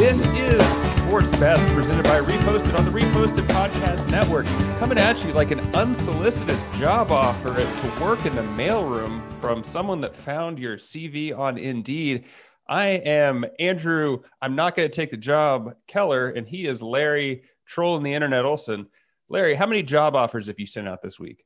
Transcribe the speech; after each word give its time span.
This 0.00 0.24
is 0.28 0.62
Sports 0.96 1.30
Best, 1.32 1.62
presented 1.74 2.04
by 2.04 2.22
Reposted 2.22 2.74
on 2.78 2.86
the 2.86 2.90
Reposted 2.90 3.46
Podcast 3.48 4.10
Network. 4.10 4.46
Coming 4.78 4.96
at 4.96 5.22
you 5.22 5.34
like 5.34 5.50
an 5.50 5.60
unsolicited 5.74 6.56
job 6.78 7.12
offer 7.12 7.54
to 7.54 8.02
work 8.02 8.24
in 8.24 8.34
the 8.34 8.40
mailroom 8.40 9.20
from 9.42 9.62
someone 9.62 10.00
that 10.00 10.16
found 10.16 10.58
your 10.58 10.78
CV 10.78 11.38
on 11.38 11.58
Indeed. 11.58 12.24
I 12.66 12.86
am 12.86 13.44
Andrew. 13.58 14.20
I'm 14.40 14.56
not 14.56 14.74
going 14.74 14.90
to 14.90 14.96
take 14.96 15.10
the 15.10 15.18
job, 15.18 15.74
Keller, 15.86 16.30
and 16.30 16.48
he 16.48 16.66
is 16.66 16.80
Larry, 16.80 17.42
trolling 17.66 18.02
the 18.02 18.14
internet 18.14 18.46
Olson. 18.46 18.86
Larry, 19.28 19.54
how 19.54 19.66
many 19.66 19.82
job 19.82 20.16
offers 20.16 20.46
have 20.46 20.58
you 20.58 20.66
sent 20.66 20.88
out 20.88 21.02
this 21.02 21.20
week? 21.20 21.44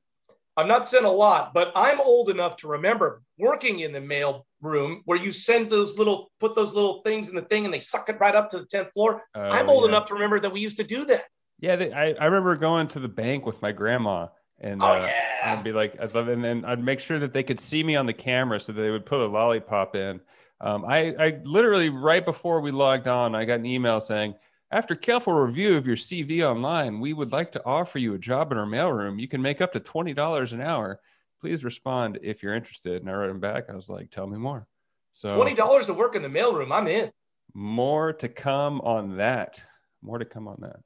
I've 0.56 0.66
not 0.66 0.86
sent 0.86 1.04
a 1.04 1.10
lot, 1.10 1.52
but 1.52 1.72
I'm 1.74 2.00
old 2.00 2.30
enough 2.30 2.56
to 2.58 2.68
remember 2.68 3.22
working 3.38 3.80
in 3.80 3.92
the 3.92 4.00
mail 4.00 4.46
room 4.60 5.02
where 5.04 5.18
you 5.18 5.32
send 5.32 5.70
those 5.70 5.98
little, 5.98 6.30
put 6.38 6.54
those 6.54 6.72
little 6.72 7.02
things 7.02 7.28
in 7.28 7.34
the 7.34 7.42
thing 7.42 7.64
and 7.64 7.74
they 7.74 7.80
suck 7.80 8.08
it 8.08 8.18
right 8.20 8.34
up 8.34 8.50
to 8.50 8.60
the 8.60 8.66
10th 8.66 8.92
floor. 8.92 9.22
Oh, 9.34 9.40
I'm 9.40 9.68
old 9.68 9.84
yeah. 9.84 9.88
enough 9.88 10.06
to 10.06 10.14
remember 10.14 10.38
that 10.40 10.52
we 10.52 10.60
used 10.60 10.76
to 10.76 10.84
do 10.84 11.04
that. 11.06 11.24
Yeah, 11.58 11.76
they, 11.76 11.92
I, 11.92 12.12
I 12.12 12.26
remember 12.26 12.56
going 12.56 12.88
to 12.88 13.00
the 13.00 13.08
bank 13.08 13.46
with 13.46 13.62
my 13.62 13.72
grandma 13.72 14.28
and 14.60 14.82
oh, 14.82 14.86
uh, 14.86 15.06
yeah. 15.06 15.56
I'd 15.56 15.64
be 15.64 15.72
like, 15.72 16.00
I'd 16.00 16.14
love 16.14 16.28
it. 16.28 16.34
And 16.34 16.44
then 16.44 16.64
I'd 16.64 16.82
make 16.82 17.00
sure 17.00 17.18
that 17.18 17.32
they 17.32 17.42
could 17.42 17.58
see 17.58 17.82
me 17.82 17.96
on 17.96 18.06
the 18.06 18.12
camera 18.12 18.60
so 18.60 18.72
they 18.72 18.90
would 18.90 19.06
put 19.06 19.20
a 19.20 19.26
lollipop 19.26 19.96
in. 19.96 20.20
Um, 20.60 20.84
I, 20.84 21.14
I 21.18 21.40
literally, 21.44 21.90
right 21.90 22.24
before 22.24 22.60
we 22.60 22.70
logged 22.70 23.08
on, 23.08 23.34
I 23.34 23.44
got 23.44 23.58
an 23.58 23.66
email 23.66 24.00
saying, 24.00 24.34
after 24.70 24.94
careful 24.94 25.32
review 25.32 25.76
of 25.76 25.86
your 25.86 25.96
CV 25.96 26.42
online, 26.42 27.00
we 27.00 27.12
would 27.12 27.32
like 27.32 27.52
to 27.52 27.64
offer 27.64 27.98
you 27.98 28.14
a 28.14 28.18
job 28.18 28.52
in 28.52 28.58
our 28.58 28.66
mailroom. 28.66 29.20
You 29.20 29.28
can 29.28 29.42
make 29.42 29.60
up 29.60 29.72
to 29.72 29.80
$20 29.80 30.52
an 30.52 30.60
hour. 30.60 31.00
Please 31.40 31.64
respond 31.64 32.18
if 32.22 32.42
you're 32.42 32.54
interested. 32.54 33.02
And 33.02 33.10
I 33.10 33.14
wrote 33.14 33.30
him 33.30 33.40
back. 33.40 33.70
I 33.70 33.74
was 33.74 33.88
like, 33.88 34.10
tell 34.10 34.26
me 34.26 34.38
more. 34.38 34.66
So 35.12 35.28
$20 35.28 35.86
to 35.86 35.94
work 35.94 36.16
in 36.16 36.22
the 36.22 36.28
mailroom. 36.28 36.72
I'm 36.72 36.88
in. 36.88 37.12
More 37.52 38.12
to 38.14 38.28
come 38.28 38.80
on 38.80 39.18
that. 39.18 39.60
More 40.02 40.18
to 40.18 40.24
come 40.24 40.48
on 40.48 40.58
that. 40.62 40.80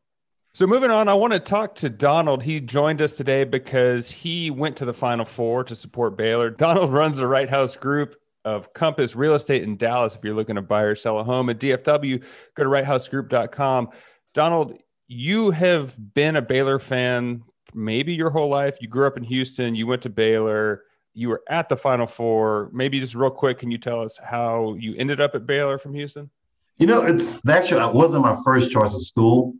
So 0.53 0.67
moving 0.67 0.91
on, 0.91 1.09
I 1.09 1.15
want 1.15 1.33
to 1.33 1.41
talk 1.41 1.77
to 1.77 1.89
Donald. 1.89 2.43
He 2.43 2.61
joined 2.61 3.01
us 3.01 3.17
today 3.17 3.45
because 3.45 4.11
he 4.11 4.51
went 4.51 4.77
to 4.79 4.85
the 4.85 4.93
Final 4.93 5.25
Four 5.25 5.65
to 5.65 5.75
support 5.75 6.17
Baylor. 6.17 6.51
Donald 6.51 6.93
runs 6.93 7.19
the 7.19 7.27
Right 7.27 7.49
House 7.49 7.77
Group 7.77 8.17
of 8.49 8.73
Compass 8.73 9.15
Real 9.15 9.35
Estate 9.35 9.63
in 9.63 9.77
Dallas. 9.77 10.15
If 10.15 10.25
you're 10.25 10.35
looking 10.35 10.57
to 10.57 10.63
buy 10.63 10.83
or 10.83 10.95
sell 10.95 11.19
a 11.19 11.25
home 11.25 11.51
at 11.51 11.59
DFW, 11.59 12.23
go 12.55 12.65
to 12.65 12.71
righthousegroup.com. 12.71 13.91
Donald, 14.33 14.79
you 15.07 15.51
have 15.51 15.97
been 16.15 16.37
a 16.37 16.43
Baylor 16.43 16.79
fan 16.79 17.43
maybe 17.75 18.15
your 18.15 18.31
whole 18.31 18.49
life. 18.49 18.79
You 18.81 18.89
grew 18.89 19.07
up 19.07 19.19
in 19.19 19.23
Houston, 19.25 19.75
you 19.75 19.87
went 19.87 20.03
to 20.03 20.09
Baylor, 20.09 20.85
you 21.13 21.29
were 21.29 21.43
at 21.49 21.69
the 21.69 21.77
Final 21.77 22.07
Four. 22.07 22.71
Maybe 22.73 23.01
just 23.01 23.15
real 23.15 23.31
quick, 23.31 23.59
can 23.59 23.71
you 23.71 23.79
tell 23.79 24.01
us 24.01 24.19
how 24.19 24.75
you 24.79 24.95
ended 24.97 25.21
up 25.21 25.35
at 25.35 25.47
Baylor 25.47 25.79
from 25.79 25.95
Houston? 25.95 26.31
You 26.79 26.87
know, 26.87 27.03
it's 27.03 27.47
actually 27.47 27.83
it 27.83 27.93
wasn't 27.93 28.23
my 28.23 28.37
first 28.45 28.71
choice 28.71 28.95
of 28.95 29.05
school. 29.05 29.55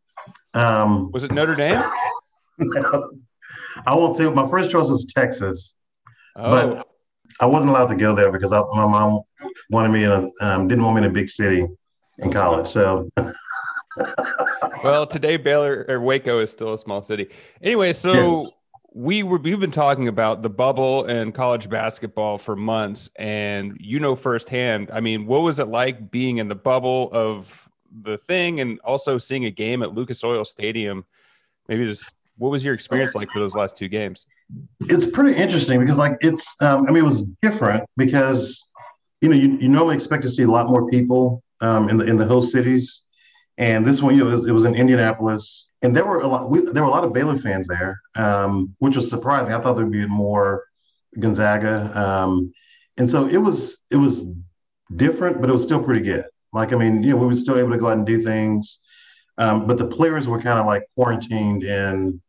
Um, 0.55 1.11
was 1.13 1.25
it 1.25 1.33
Notre 1.33 1.55
Dame? 1.55 1.83
no, 2.59 3.11
I 3.87 3.95
won't 3.95 4.17
say 4.17 4.29
my 4.31 4.49
first 4.49 4.71
choice 4.71 4.89
was 4.89 5.05
Texas. 5.05 5.79
Oh. 6.37 6.51
But 6.51 6.88
I 7.41 7.47
wasn't 7.47 7.71
allowed 7.71 7.87
to 7.87 7.95
go 7.95 8.15
there 8.15 8.33
because 8.33 8.53
I, 8.53 8.61
my 8.73 8.87
mom 8.87 9.23
wanted 9.71 9.91
me 9.91 10.05
in 10.05 10.11
a 10.11 10.31
um, 10.41 10.69
didn't 10.69 10.85
want 10.85 10.97
me 10.97 11.05
in 11.05 11.11
a 11.11 11.13
big 11.13 11.29
city 11.29 11.67
in 12.19 12.33
college. 12.33 12.67
So. 12.67 13.09
well, 14.85 15.07
today 15.07 15.37
Baylor 15.37 15.85
or 15.89 16.01
Waco 16.01 16.41
is 16.41 16.51
still 16.51 16.75
a 16.75 16.79
small 16.79 17.03
city. 17.03 17.29
Anyway, 17.63 17.93
so 17.93 18.13
yes. 18.13 18.53
we 18.93 19.23
were 19.23 19.39
we've 19.39 19.61
been 19.61 19.71
talking 19.71 20.09
about 20.09 20.43
the 20.43 20.51
bubble 20.51 21.05
and 21.05 21.35
college 21.35 21.69
basketball 21.69 22.39
for 22.39 22.57
months, 22.57 23.11
and 23.17 23.77
you 23.81 24.01
know 24.01 24.17
firsthand. 24.17 24.91
I 24.93 25.01
mean, 25.01 25.27
what 25.27 25.43
was 25.43 25.59
it 25.59 25.69
like 25.69 26.11
being 26.11 26.39
in 26.39 26.49
the 26.49 26.57
bubble 26.57 27.09
of 27.13 27.69
the 28.03 28.19
thing, 28.19 28.61
and 28.61 28.81
also 28.81 29.19
seeing 29.19 29.45
a 29.45 29.51
game 29.51 29.83
at 29.83 29.95
Lucas 29.95 30.25
Oil 30.25 30.45
Stadium? 30.45 31.05
Maybe 31.69 31.87
just 31.87 32.13
what 32.37 32.51
was 32.51 32.65
your 32.65 32.75
experience 32.75 33.15
like 33.15 33.31
for 33.31 33.41
those 33.41 33.55
last 33.55 33.77
two 33.77 33.89
games? 33.89 34.27
It's 34.81 35.07
pretty 35.07 35.37
interesting 35.37 35.81
because, 35.81 35.99
like, 35.99 36.17
it's, 36.21 36.57
um, 36.63 36.87
I 36.87 36.91
mean, 36.91 36.99
it 36.99 37.07
was 37.07 37.23
different 37.43 37.85
because, 37.97 38.67
you 39.21 39.29
know, 39.29 39.37
you, 39.37 39.59
you 39.59 39.69
normally 39.69 39.95
expect 39.95 40.23
to 40.23 40.31
see 40.31 40.45
a 40.45 40.49
lot 40.49 40.69
more 40.69 40.89
people 40.89 41.43
um, 41.61 41.89
in 41.89 41.97
the 41.99 42.07
in 42.07 42.17
the 42.17 42.25
host 42.25 42.53
cities, 42.53 43.03
and 43.59 43.85
this 43.87 44.01
one, 44.01 44.15
you 44.15 44.23
know, 44.23 44.29
it 44.29 44.33
was, 44.33 44.45
it 44.47 44.53
was 44.53 44.65
in 44.65 44.75
Indianapolis, 44.75 45.73
and 45.83 45.95
there 45.95 46.07
were 46.07 46.21
a 46.21 46.27
lot. 46.27 46.49
We, 46.49 46.61
there 46.61 46.83
were 46.83 46.89
a 46.89 46.93
lot 46.93 47.05
of 47.05 47.13
Baylor 47.13 47.37
fans 47.37 47.67
there, 47.67 48.01
um, 48.15 48.75
which 48.79 48.97
was 48.97 49.11
surprising. 49.11 49.53
I 49.53 49.61
thought 49.61 49.75
there'd 49.77 49.91
be 49.91 50.07
more 50.07 50.65
Gonzaga, 51.19 51.91
um, 51.99 52.53
and 52.97 53.11
so 53.11 53.27
it 53.27 53.39
was 53.39 53.83
it 53.91 53.97
was 53.97 54.25
different, 54.95 55.41
but 55.41 55.51
it 55.51 55.53
was 55.53 55.65
still 55.65 55.83
pretty 55.83 56.01
good. 56.01 56.25
Like, 56.53 56.73
I 56.73 56.77
mean, 56.77 57.03
you 57.03 57.11
know, 57.11 57.17
we 57.17 57.27
were 57.27 57.35
still 57.35 57.59
able 57.59 57.73
to 57.73 57.79
go 57.79 57.89
out 57.89 57.97
and 57.97 58.07
do 58.07 58.23
things, 58.23 58.79
um, 59.37 59.67
but 59.67 59.77
the 59.77 59.87
players 59.87 60.27
were 60.29 60.41
kind 60.41 60.59
of 60.59 60.65
like 60.65 60.85
quarantined 60.95 61.65
in 61.65 62.23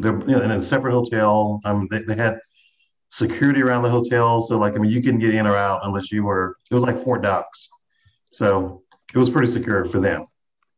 they're 0.00 0.18
you 0.20 0.36
know, 0.36 0.42
in 0.42 0.50
a 0.50 0.62
separate 0.62 0.92
hotel. 0.92 1.60
Um, 1.64 1.88
they, 1.90 2.02
they 2.02 2.16
had 2.16 2.38
security 3.10 3.62
around 3.62 3.82
the 3.82 3.90
hotel, 3.90 4.40
so 4.40 4.58
like 4.58 4.74
I 4.74 4.78
mean, 4.78 4.90
you 4.90 5.02
couldn't 5.02 5.20
get 5.20 5.34
in 5.34 5.46
or 5.46 5.56
out 5.56 5.80
unless 5.84 6.10
you 6.10 6.24
were. 6.24 6.56
It 6.70 6.74
was 6.74 6.84
like 6.84 6.98
Fort 6.98 7.22
Knox, 7.22 7.68
so 8.32 8.82
it 9.14 9.18
was 9.18 9.30
pretty 9.30 9.48
secure 9.48 9.84
for 9.84 10.00
them. 10.00 10.26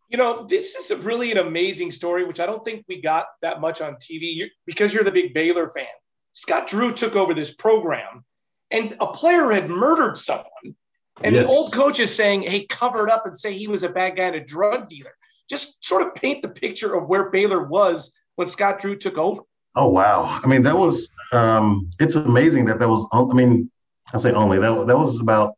You 0.08 0.18
know, 0.18 0.46
this 0.46 0.74
is 0.74 0.94
really 1.04 1.32
an 1.32 1.38
amazing 1.38 1.90
story, 1.90 2.24
which 2.24 2.40
I 2.40 2.46
don't 2.46 2.62
think 2.64 2.84
we 2.86 3.00
got 3.00 3.26
that 3.40 3.60
much 3.60 3.80
on 3.80 3.94
TV 3.94 4.34
you're, 4.34 4.48
because 4.66 4.92
you're 4.92 5.04
the 5.04 5.10
big 5.10 5.32
Baylor 5.32 5.70
fan. 5.74 5.86
Scott 6.32 6.68
Drew 6.68 6.92
took 6.92 7.16
over 7.16 7.34
this 7.34 7.54
program, 7.54 8.24
and 8.70 8.94
a 9.00 9.06
player 9.06 9.50
had 9.50 9.70
murdered 9.70 10.18
someone. 10.18 10.76
And 11.22 11.34
yes. 11.34 11.44
the 11.44 11.50
old 11.50 11.72
coach 11.72 12.00
is 12.00 12.14
saying, 12.14 12.42
hey, 12.42 12.66
cover 12.66 13.06
it 13.06 13.12
up 13.12 13.26
and 13.26 13.36
say 13.36 13.52
he 13.52 13.68
was 13.68 13.82
a 13.82 13.88
bad 13.88 14.16
guy 14.16 14.24
and 14.24 14.36
a 14.36 14.44
drug 14.44 14.88
dealer. 14.88 15.12
Just 15.48 15.84
sort 15.84 16.06
of 16.06 16.14
paint 16.14 16.42
the 16.42 16.48
picture 16.48 16.94
of 16.94 17.08
where 17.08 17.30
Baylor 17.30 17.66
was 17.66 18.14
when 18.36 18.46
Scott 18.46 18.80
Drew 18.80 18.96
took 18.96 19.18
over. 19.18 19.42
Oh 19.74 19.88
wow! 19.88 20.40
I 20.42 20.46
mean, 20.46 20.62
that 20.64 20.76
was 20.76 21.10
um, 21.32 21.90
it's 21.98 22.16
amazing 22.16 22.66
that 22.66 22.78
that 22.78 22.88
was. 22.88 23.06
I 23.12 23.22
mean, 23.34 23.70
I 24.12 24.18
say 24.18 24.32
only 24.32 24.58
that 24.58 24.86
that 24.86 24.98
was 24.98 25.20
about 25.20 25.54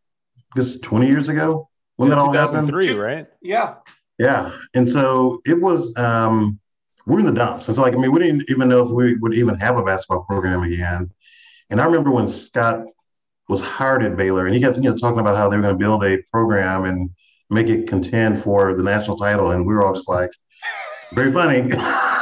just 0.56 0.82
twenty 0.82 1.08
years 1.08 1.28
ago 1.28 1.68
when 1.96 2.08
yeah, 2.08 2.14
that 2.16 2.20
all 2.20 2.32
happened. 2.32 2.68
Three, 2.68 2.92
right? 2.92 3.26
Yeah. 3.42 3.76
Yeah, 4.18 4.52
and 4.74 4.88
so 4.88 5.40
it 5.44 5.60
was. 5.60 5.96
Um, 5.96 6.60
we're 7.06 7.18
in 7.18 7.26
the 7.26 7.32
dumps. 7.32 7.68
It's 7.68 7.78
like 7.78 7.94
I 7.94 7.96
mean, 7.96 8.12
we 8.12 8.20
didn't 8.20 8.44
even 8.48 8.68
know 8.68 8.84
if 8.84 8.90
we 8.90 9.16
would 9.16 9.34
even 9.34 9.56
have 9.56 9.76
a 9.76 9.82
basketball 9.82 10.24
program 10.24 10.62
again. 10.62 11.10
And 11.70 11.80
I 11.80 11.84
remember 11.84 12.10
when 12.10 12.28
Scott 12.28 12.84
was 13.48 13.60
hired 13.60 14.04
at 14.04 14.16
Baylor, 14.16 14.46
and 14.46 14.54
he 14.54 14.60
kept 14.60 14.76
you 14.76 14.82
know 14.82 14.96
talking 14.96 15.20
about 15.20 15.36
how 15.36 15.48
they 15.48 15.56
were 15.56 15.62
going 15.62 15.74
to 15.74 15.78
build 15.78 16.04
a 16.04 16.22
program 16.30 16.84
and 16.84 17.10
make 17.50 17.68
it 17.68 17.88
contend 17.88 18.42
for 18.42 18.74
the 18.74 18.82
national 18.82 19.16
title, 19.16 19.50
and 19.50 19.66
we 19.66 19.74
were 19.74 19.84
all 19.84 19.94
just 19.94 20.08
like, 20.08 20.30
very 21.12 21.32
funny. 21.32 21.70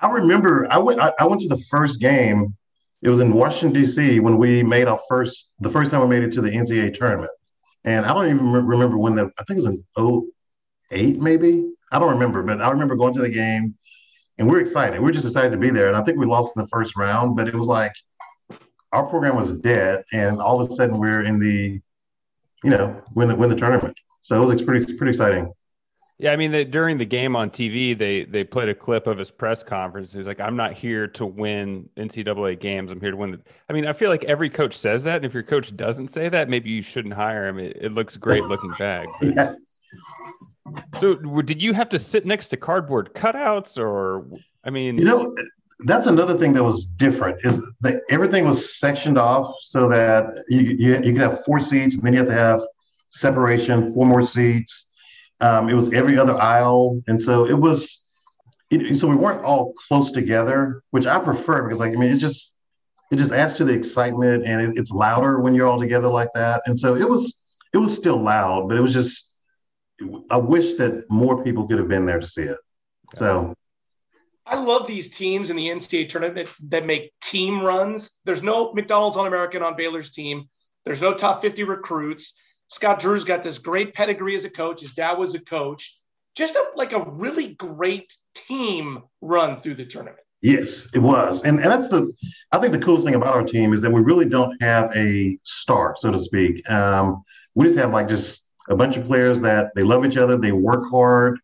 I 0.00 0.08
remember 0.10 0.66
I 0.70 0.78
went 0.78 1.00
I, 1.00 1.12
I 1.18 1.26
went 1.26 1.40
to 1.42 1.48
the 1.48 1.62
first 1.70 2.00
game. 2.00 2.54
It 3.02 3.08
was 3.08 3.20
in 3.20 3.32
Washington 3.32 3.80
D.C. 3.80 4.20
when 4.20 4.38
we 4.38 4.62
made 4.62 4.88
our 4.88 4.98
first 5.08 5.50
the 5.60 5.68
first 5.68 5.90
time 5.90 6.00
we 6.00 6.08
made 6.08 6.22
it 6.22 6.32
to 6.32 6.40
the 6.40 6.50
NCAA 6.50 6.94
tournament, 6.94 7.30
and 7.84 8.04
I 8.06 8.12
don't 8.12 8.28
even 8.28 8.52
remember 8.52 8.98
when 8.98 9.14
the 9.14 9.30
I 9.38 9.44
think 9.44 9.60
it 9.60 9.66
was 9.66 9.66
in 9.66 9.84
08 10.92 11.18
maybe 11.18 11.70
I 11.92 11.98
don't 11.98 12.12
remember, 12.12 12.42
but 12.42 12.60
I 12.60 12.70
remember 12.70 12.96
going 12.96 13.14
to 13.14 13.20
the 13.20 13.28
game, 13.28 13.74
and 14.38 14.50
we 14.50 14.56
are 14.56 14.60
excited. 14.60 15.00
We 15.00 15.08
are 15.08 15.12
just 15.12 15.26
excited 15.26 15.52
to 15.52 15.58
be 15.58 15.70
there, 15.70 15.88
and 15.88 15.96
I 15.96 16.02
think 16.02 16.18
we 16.18 16.26
lost 16.26 16.52
in 16.56 16.62
the 16.62 16.68
first 16.68 16.96
round, 16.96 17.36
but 17.36 17.48
it 17.48 17.54
was 17.54 17.68
like 17.68 17.92
our 18.92 19.06
program 19.06 19.36
was 19.36 19.54
dead, 19.54 20.04
and 20.12 20.40
all 20.40 20.60
of 20.60 20.68
a 20.68 20.72
sudden 20.72 20.98
we're 20.98 21.22
in 21.22 21.38
the, 21.38 21.80
you 22.64 22.70
know, 22.70 23.02
win 23.14 23.28
the 23.28 23.36
win 23.36 23.50
the 23.50 23.56
tournament. 23.56 23.96
So 24.22 24.42
it 24.42 24.48
was 24.48 24.62
pretty 24.62 24.94
pretty 24.96 25.10
exciting. 25.10 25.52
Yeah, 26.18 26.32
I 26.32 26.36
mean, 26.36 26.50
they, 26.50 26.64
during 26.64 26.96
the 26.96 27.04
game 27.04 27.36
on 27.36 27.50
TV, 27.50 27.96
they 27.96 28.24
they 28.24 28.42
played 28.42 28.70
a 28.70 28.74
clip 28.74 29.06
of 29.06 29.18
his 29.18 29.30
press 29.30 29.62
conference. 29.62 30.14
He's 30.14 30.26
like, 30.26 30.40
"I'm 30.40 30.56
not 30.56 30.72
here 30.72 31.06
to 31.08 31.26
win 31.26 31.90
NCAA 31.96 32.58
games. 32.58 32.90
I'm 32.90 33.00
here 33.00 33.10
to 33.10 33.16
win." 33.18 33.32
The... 33.32 33.40
I 33.68 33.74
mean, 33.74 33.86
I 33.86 33.92
feel 33.92 34.08
like 34.08 34.24
every 34.24 34.48
coach 34.48 34.74
says 34.74 35.04
that, 35.04 35.16
and 35.16 35.26
if 35.26 35.34
your 35.34 35.42
coach 35.42 35.76
doesn't 35.76 36.08
say 36.08 36.30
that, 36.30 36.48
maybe 36.48 36.70
you 36.70 36.80
shouldn't 36.80 37.12
hire 37.12 37.46
him. 37.46 37.58
It, 37.58 37.76
it 37.78 37.92
looks 37.92 38.16
great 38.16 38.44
looking 38.44 38.72
bag. 38.78 39.08
But... 39.20 39.34
yeah. 39.34 39.54
So, 41.00 41.14
did 41.42 41.62
you 41.62 41.74
have 41.74 41.90
to 41.90 41.98
sit 41.98 42.24
next 42.24 42.48
to 42.48 42.56
cardboard 42.56 43.12
cutouts, 43.14 43.78
or 43.78 44.26
I 44.64 44.70
mean, 44.70 44.96
you 44.96 45.04
know, 45.04 45.34
that's 45.80 46.06
another 46.06 46.38
thing 46.38 46.54
that 46.54 46.64
was 46.64 46.86
different 46.86 47.38
is 47.44 47.60
that 47.82 48.00
everything 48.08 48.46
was 48.46 48.78
sectioned 48.78 49.18
off 49.18 49.54
so 49.64 49.86
that 49.90 50.24
you 50.48 50.60
you, 50.60 50.94
you 51.02 51.12
could 51.12 51.20
have 51.20 51.44
four 51.44 51.60
seats, 51.60 51.96
and 51.96 52.06
then 52.06 52.14
you 52.14 52.20
have 52.20 52.28
to 52.28 52.34
have 52.34 52.62
separation, 53.10 53.92
four 53.92 54.06
more 54.06 54.22
seats 54.22 54.86
um, 55.40 55.68
it 55.68 55.74
was 55.74 55.92
every 55.92 56.18
other 56.18 56.40
aisle, 56.40 57.02
and 57.06 57.20
so 57.20 57.46
it 57.46 57.58
was. 57.58 58.02
It, 58.68 58.96
so 58.96 59.06
we 59.06 59.14
weren't 59.14 59.44
all 59.44 59.74
close 59.86 60.10
together, 60.10 60.82
which 60.90 61.06
I 61.06 61.20
prefer 61.20 61.62
because, 61.62 61.78
like, 61.78 61.92
I 61.92 61.94
mean, 61.94 62.10
it 62.10 62.18
just 62.18 62.56
it 63.12 63.16
just 63.16 63.32
adds 63.32 63.54
to 63.58 63.64
the 63.64 63.72
excitement, 63.72 64.44
and 64.44 64.60
it, 64.60 64.78
it's 64.78 64.90
louder 64.90 65.40
when 65.40 65.54
you're 65.54 65.68
all 65.68 65.78
together 65.78 66.08
like 66.08 66.30
that. 66.34 66.62
And 66.66 66.78
so 66.78 66.96
it 66.96 67.08
was 67.08 67.46
it 67.72 67.78
was 67.78 67.94
still 67.94 68.20
loud, 68.20 68.68
but 68.68 68.76
it 68.76 68.80
was 68.80 68.92
just. 68.92 69.32
I 70.30 70.36
wish 70.36 70.74
that 70.74 71.04
more 71.08 71.42
people 71.42 71.66
could 71.66 71.78
have 71.78 71.88
been 71.88 72.04
there 72.04 72.20
to 72.20 72.26
see 72.26 72.42
it. 72.42 72.58
So. 73.14 73.54
I 74.48 74.62
love 74.62 74.86
these 74.86 75.16
teams 75.16 75.50
in 75.50 75.56
the 75.56 75.68
NCAA 75.68 76.08
tournament 76.08 76.50
that 76.68 76.86
make 76.86 77.12
team 77.20 77.62
runs. 77.62 78.12
There's 78.24 78.42
no 78.42 78.72
McDonald's 78.74 79.16
All 79.16 79.26
American 79.26 79.62
on 79.62 79.74
Baylor's 79.74 80.10
team. 80.10 80.48
There's 80.84 81.02
no 81.02 81.14
top 81.14 81.42
50 81.42 81.64
recruits. 81.64 82.38
Scott 82.68 83.00
Drew's 83.00 83.24
got 83.24 83.42
this 83.42 83.58
great 83.58 83.94
pedigree 83.94 84.34
as 84.34 84.44
a 84.44 84.50
coach. 84.50 84.80
His 84.80 84.92
dad 84.92 85.18
was 85.18 85.34
a 85.34 85.40
coach. 85.40 85.98
Just 86.34 86.54
a, 86.54 86.64
like 86.74 86.92
a 86.92 87.04
really 87.12 87.54
great 87.54 88.12
team 88.34 89.02
run 89.20 89.60
through 89.60 89.76
the 89.76 89.86
tournament. 89.86 90.18
Yes, 90.42 90.86
it 90.92 90.98
was. 90.98 91.44
And, 91.44 91.60
and 91.60 91.70
that's 91.70 91.88
the, 91.88 92.12
I 92.52 92.58
think 92.58 92.72
the 92.72 92.78
coolest 92.78 93.04
thing 93.04 93.14
about 93.14 93.34
our 93.34 93.42
team 93.42 93.72
is 93.72 93.80
that 93.80 93.90
we 93.90 94.02
really 94.02 94.28
don't 94.28 94.60
have 94.62 94.94
a 94.94 95.38
star, 95.42 95.94
so 95.96 96.10
to 96.10 96.18
speak. 96.18 96.68
Um, 96.70 97.24
we 97.54 97.64
just 97.64 97.78
have 97.78 97.92
like 97.92 98.08
just 98.08 98.46
a 98.68 98.76
bunch 98.76 98.96
of 98.96 99.06
players 99.06 99.40
that 99.40 99.68
they 99.74 99.82
love 99.82 100.04
each 100.04 100.18
other, 100.18 100.36
they 100.36 100.52
work 100.52 100.90
hard, 100.90 101.38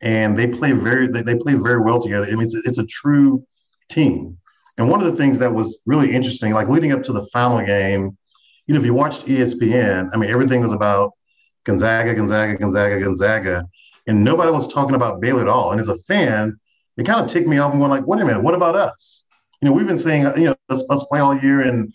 and 0.00 0.38
they 0.38 0.46
play 0.46 0.72
very, 0.72 1.06
they, 1.06 1.22
they 1.22 1.34
play 1.34 1.54
very 1.54 1.80
well 1.80 2.00
together. 2.00 2.26
I 2.26 2.30
mean, 2.30 2.42
it's, 2.42 2.54
it's 2.54 2.78
a 2.78 2.86
true 2.86 3.44
team. 3.90 4.38
And 4.78 4.88
one 4.88 5.02
of 5.02 5.10
the 5.10 5.18
things 5.18 5.38
that 5.40 5.52
was 5.52 5.80
really 5.84 6.12
interesting, 6.12 6.54
like 6.54 6.68
leading 6.68 6.92
up 6.92 7.02
to 7.02 7.12
the 7.12 7.28
final 7.32 7.64
game, 7.64 8.16
you 8.70 8.74
know, 8.74 8.80
if 8.80 8.86
you 8.86 8.94
watched 8.94 9.26
ESPN, 9.26 10.10
I 10.12 10.16
mean, 10.16 10.30
everything 10.30 10.60
was 10.60 10.72
about 10.72 11.14
Gonzaga, 11.64 12.14
Gonzaga, 12.14 12.56
Gonzaga, 12.56 13.00
Gonzaga, 13.00 13.64
and 14.06 14.22
nobody 14.22 14.52
was 14.52 14.72
talking 14.72 14.94
about 14.94 15.20
Baylor 15.20 15.40
at 15.40 15.48
all. 15.48 15.72
And 15.72 15.80
as 15.80 15.88
a 15.88 15.96
fan, 15.96 16.56
it 16.96 17.04
kind 17.04 17.20
of 17.20 17.26
ticked 17.26 17.48
me 17.48 17.58
off 17.58 17.72
and 17.72 17.80
went 17.80 17.90
like, 17.90 18.06
wait 18.06 18.22
a 18.22 18.24
minute, 18.24 18.44
what 18.44 18.54
about 18.54 18.76
us? 18.76 19.24
You 19.60 19.68
know, 19.68 19.74
we've 19.74 19.88
been 19.88 19.98
saying, 19.98 20.22
you 20.36 20.44
know, 20.44 20.56
us, 20.68 20.84
us 20.88 21.02
play 21.02 21.18
all 21.18 21.36
year. 21.36 21.62
And 21.62 21.92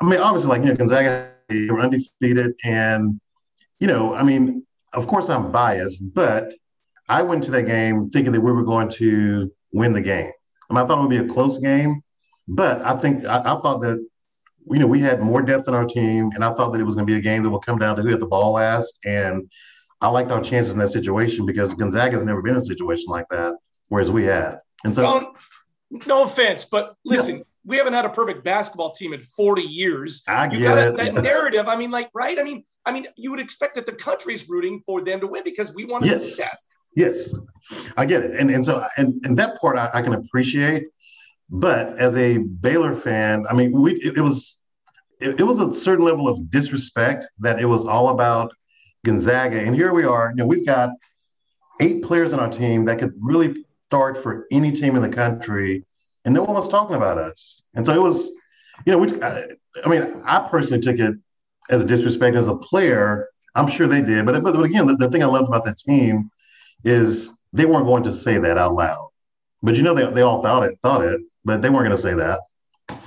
I 0.00 0.06
mean, 0.06 0.18
obviously, 0.18 0.48
like, 0.48 0.62
you 0.62 0.70
know, 0.70 0.74
Gonzaga 0.74 1.30
were 1.50 1.78
undefeated. 1.78 2.52
And, 2.64 3.20
you 3.78 3.86
know, 3.86 4.12
I 4.12 4.24
mean, 4.24 4.66
of 4.94 5.06
course 5.06 5.30
I'm 5.30 5.52
biased, 5.52 6.02
but 6.14 6.52
I 7.08 7.22
went 7.22 7.44
to 7.44 7.52
that 7.52 7.66
game 7.66 8.10
thinking 8.10 8.32
that 8.32 8.40
we 8.40 8.50
were 8.50 8.64
going 8.64 8.88
to 8.88 9.52
win 9.72 9.92
the 9.92 10.00
game. 10.00 10.32
I, 10.68 10.74
mean, 10.74 10.82
I 10.82 10.84
thought 10.88 10.98
it 10.98 11.02
would 11.02 11.10
be 11.10 11.18
a 11.18 11.32
close 11.32 11.58
game, 11.58 12.02
but 12.48 12.84
I 12.84 12.96
think 12.96 13.24
I, 13.24 13.38
I 13.38 13.60
thought 13.60 13.82
that, 13.82 14.04
you 14.70 14.78
know, 14.78 14.86
we 14.86 15.00
had 15.00 15.20
more 15.20 15.42
depth 15.42 15.68
in 15.68 15.74
our 15.74 15.84
team. 15.84 16.30
And 16.34 16.44
I 16.44 16.52
thought 16.54 16.72
that 16.72 16.80
it 16.80 16.84
was 16.84 16.94
going 16.94 17.06
to 17.06 17.12
be 17.12 17.18
a 17.18 17.22
game 17.22 17.42
that 17.42 17.50
would 17.50 17.64
come 17.64 17.78
down 17.78 17.96
to 17.96 18.02
who 18.02 18.08
had 18.08 18.20
the 18.20 18.26
ball 18.26 18.52
last. 18.52 18.98
And 19.04 19.50
I 20.00 20.08
liked 20.08 20.30
our 20.30 20.42
chances 20.42 20.72
in 20.72 20.78
that 20.78 20.92
situation 20.92 21.46
because 21.46 21.74
Gonzaga 21.74 22.12
has 22.12 22.24
never 22.24 22.42
been 22.42 22.52
in 22.54 22.58
a 22.58 22.64
situation 22.64 23.06
like 23.08 23.28
that 23.30 23.54
whereas 23.88 24.10
we 24.10 24.24
had. 24.24 24.60
And 24.84 24.94
so, 24.94 25.02
no, 25.02 26.00
no 26.06 26.24
offense, 26.24 26.64
but 26.64 26.94
listen, 27.04 27.38
yeah. 27.38 27.42
we 27.64 27.76
haven't 27.76 27.94
had 27.94 28.04
a 28.04 28.10
perfect 28.10 28.44
basketball 28.44 28.92
team 28.92 29.12
in 29.12 29.22
40 29.22 29.62
years. 29.62 30.22
I 30.28 30.44
you 30.44 30.60
get 30.60 30.78
it. 30.78 30.96
That 30.96 31.14
narrative. 31.14 31.66
I 31.68 31.76
mean, 31.76 31.90
like, 31.90 32.10
right? 32.14 32.38
I 32.38 32.42
mean, 32.42 32.64
I 32.86 32.92
mean, 32.92 33.06
you 33.16 33.30
would 33.30 33.40
expect 33.40 33.74
that 33.74 33.86
the 33.86 33.92
country's 33.92 34.48
rooting 34.48 34.82
for 34.86 35.02
them 35.02 35.20
to 35.20 35.26
win 35.26 35.42
because 35.44 35.74
we 35.74 35.84
want 35.84 36.04
to 36.04 36.10
yes. 36.10 36.36
do 36.36 36.42
that. 36.42 36.56
Yes, 36.94 37.34
I 37.96 38.06
get 38.06 38.24
it, 38.24 38.40
and 38.40 38.50
and 38.50 38.64
so 38.64 38.84
and 38.96 39.22
and 39.24 39.38
that 39.38 39.60
part 39.60 39.78
I, 39.78 39.90
I 39.92 40.02
can 40.02 40.14
appreciate. 40.14 40.86
But 41.48 41.96
as 41.98 42.16
a 42.16 42.38
Baylor 42.38 42.96
fan, 42.96 43.46
I 43.48 43.54
mean, 43.54 43.72
we 43.72 43.94
it, 43.94 44.16
it 44.16 44.20
was 44.20 44.57
it, 45.20 45.40
it, 45.40 45.42
was 45.42 45.58
a 45.58 45.72
certain 45.72 46.04
level 46.04 46.28
of 46.28 46.50
disrespect 46.50 47.26
that 47.38 47.60
it 47.60 47.66
was 47.66 47.84
all 47.84 48.10
about 48.10 48.52
Gonzaga, 49.04 49.60
and 49.60 49.74
here 49.74 49.92
we 49.92 50.04
are. 50.04 50.30
You 50.30 50.36
know, 50.36 50.46
we've 50.46 50.66
got 50.66 50.90
eight 51.80 52.02
players 52.02 52.32
on 52.32 52.40
our 52.40 52.48
team 52.48 52.84
that 52.86 52.98
could 52.98 53.12
really 53.20 53.64
start 53.88 54.16
for 54.16 54.46
any 54.50 54.72
team 54.72 54.96
in 54.96 55.02
the 55.02 55.08
country, 55.08 55.84
and 56.24 56.34
no 56.34 56.42
one 56.42 56.54
was 56.54 56.68
talking 56.68 56.96
about 56.96 57.18
us. 57.18 57.62
And 57.74 57.86
so 57.86 57.94
it 57.94 58.02
was, 58.02 58.26
you 58.84 58.92
know, 58.92 58.98
we, 58.98 59.22
I, 59.22 59.44
I 59.84 59.88
mean, 59.88 60.22
I 60.24 60.46
personally 60.50 60.82
took 60.82 60.98
it 60.98 61.14
as 61.70 61.84
disrespect 61.84 62.36
as 62.36 62.48
a 62.48 62.56
player. 62.56 63.28
I'm 63.54 63.68
sure 63.68 63.86
they 63.86 64.02
did, 64.02 64.26
but, 64.26 64.42
but 64.42 64.60
again, 64.62 64.86
the, 64.86 64.96
the 64.96 65.10
thing 65.10 65.22
I 65.22 65.26
loved 65.26 65.48
about 65.48 65.64
that 65.64 65.78
team 65.78 66.30
is 66.84 67.32
they 67.52 67.66
weren't 67.66 67.86
going 67.86 68.04
to 68.04 68.12
say 68.12 68.38
that 68.38 68.58
out 68.58 68.74
loud. 68.74 69.08
But 69.62 69.74
you 69.74 69.82
know, 69.82 69.94
they, 69.94 70.06
they 70.06 70.22
all 70.22 70.42
thought 70.42 70.64
it, 70.64 70.78
thought 70.82 71.02
it, 71.02 71.20
but 71.44 71.62
they 71.62 71.70
weren't 71.70 71.84
going 71.84 71.96
to 71.96 72.02
say 72.02 72.14
that. 72.14 72.40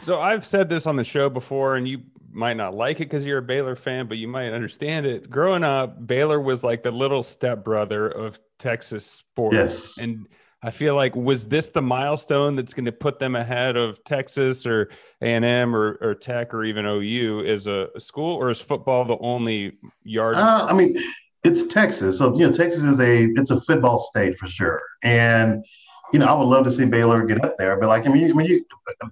So 0.03 0.19
I've 0.19 0.45
said 0.45 0.69
this 0.69 0.87
on 0.87 0.95
the 0.95 1.03
show 1.03 1.29
before, 1.29 1.75
and 1.75 1.87
you 1.87 2.01
might 2.31 2.57
not 2.57 2.73
like 2.73 2.97
it 2.97 3.05
because 3.05 3.25
you're 3.25 3.39
a 3.39 3.43
Baylor 3.43 3.75
fan, 3.75 4.07
but 4.07 4.17
you 4.17 4.27
might 4.27 4.51
understand 4.51 5.05
it. 5.05 5.29
Growing 5.29 5.63
up, 5.63 6.05
Baylor 6.07 6.39
was 6.39 6.63
like 6.63 6.83
the 6.83 6.91
little 6.91 7.23
stepbrother 7.23 8.07
of 8.07 8.39
Texas 8.57 9.05
sports. 9.05 9.55
Yes. 9.55 9.97
And 9.97 10.27
I 10.63 10.69
feel 10.69 10.95
like 10.95 11.15
was 11.15 11.45
this 11.45 11.69
the 11.69 11.81
milestone 11.81 12.55
that's 12.55 12.73
going 12.73 12.85
to 12.85 12.91
put 12.91 13.19
them 13.19 13.35
ahead 13.35 13.77
of 13.77 14.03
Texas 14.03 14.65
or 14.65 14.89
A 15.21 15.33
and 15.33 15.43
M 15.43 15.75
or, 15.75 15.97
or 16.01 16.13
Tech 16.13 16.53
or 16.53 16.63
even 16.63 16.85
OU 16.85 17.45
as 17.45 17.67
a, 17.67 17.87
school, 17.97 18.35
or 18.35 18.49
is 18.49 18.61
football 18.61 19.03
the 19.05 19.17
only 19.19 19.77
yard? 20.03 20.35
Uh, 20.35 20.67
I 20.69 20.73
mean, 20.73 20.95
it's 21.43 21.65
Texas, 21.65 22.19
so 22.19 22.35
you 22.35 22.45
know 22.45 22.53
Texas 22.53 22.83
is 22.83 22.99
a 22.99 23.25
it's 23.35 23.49
a 23.49 23.59
football 23.59 23.97
state 23.97 24.37
for 24.37 24.45
sure, 24.45 24.79
and 25.01 25.65
you 26.11 26.19
know 26.19 26.25
I 26.25 26.33
would 26.33 26.45
love 26.47 26.65
to 26.65 26.71
see 26.71 26.85
Baylor 26.85 27.25
get 27.25 27.43
up 27.43 27.57
there, 27.57 27.77
but 27.77 27.87
like 27.87 28.05
I 28.05 28.09
mean, 28.09 28.29
I 28.29 28.33
mean 28.33 28.47
you, 28.47 28.65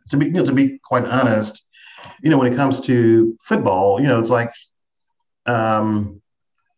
to 0.10 0.18
be 0.18 0.26
you 0.28 0.32
know, 0.32 0.46
to 0.46 0.54
be 0.54 0.80
quite 0.84 1.06
honest, 1.06 1.66
you 2.22 2.30
know 2.30 2.38
when 2.38 2.52
it 2.52 2.56
comes 2.56 2.82
to 2.82 3.38
football, 3.42 4.02
you 4.02 4.08
know 4.08 4.20
it's 4.20 4.30
like, 4.30 4.52
um, 5.46 6.22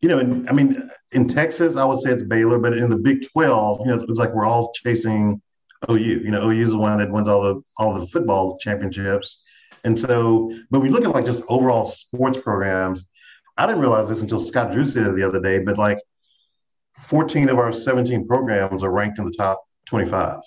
you 0.01 0.09
know, 0.09 0.19
and, 0.19 0.49
I 0.49 0.53
mean 0.53 0.89
in 1.11 1.27
Texas, 1.27 1.75
I 1.75 1.83
would 1.83 1.99
say 1.99 2.11
it's 2.11 2.23
Baylor, 2.23 2.57
but 2.57 2.77
in 2.77 2.89
the 2.89 2.95
Big 2.95 3.25
12, 3.31 3.81
you 3.81 3.85
know, 3.87 3.95
it's, 3.95 4.03
it's 4.03 4.19
like 4.19 4.33
we're 4.33 4.45
all 4.45 4.71
chasing 4.73 5.41
OU. 5.89 5.97
You 5.97 6.31
know, 6.31 6.49
OU 6.49 6.63
is 6.63 6.71
the 6.71 6.77
one 6.77 6.97
that 6.99 7.11
wins 7.11 7.27
all 7.27 7.41
the 7.41 7.61
all 7.77 7.99
the 7.99 8.07
football 8.07 8.57
championships. 8.59 9.41
And 9.83 9.97
so, 9.97 10.55
but 10.69 10.79
we 10.79 10.89
look 10.89 11.03
at 11.03 11.11
like 11.11 11.25
just 11.25 11.43
overall 11.47 11.85
sports 11.85 12.37
programs. 12.37 13.07
I 13.57 13.65
didn't 13.65 13.81
realize 13.81 14.07
this 14.07 14.21
until 14.21 14.39
Scott 14.39 14.71
Drew 14.71 14.85
said 14.85 15.07
it 15.07 15.15
the 15.15 15.23
other 15.23 15.41
day, 15.41 15.59
but 15.59 15.77
like 15.77 15.99
14 16.97 17.49
of 17.49 17.57
our 17.57 17.73
17 17.73 18.27
programs 18.27 18.83
are 18.83 18.91
ranked 18.91 19.19
in 19.19 19.25
the 19.25 19.33
top 19.33 19.63
25. 19.85 20.39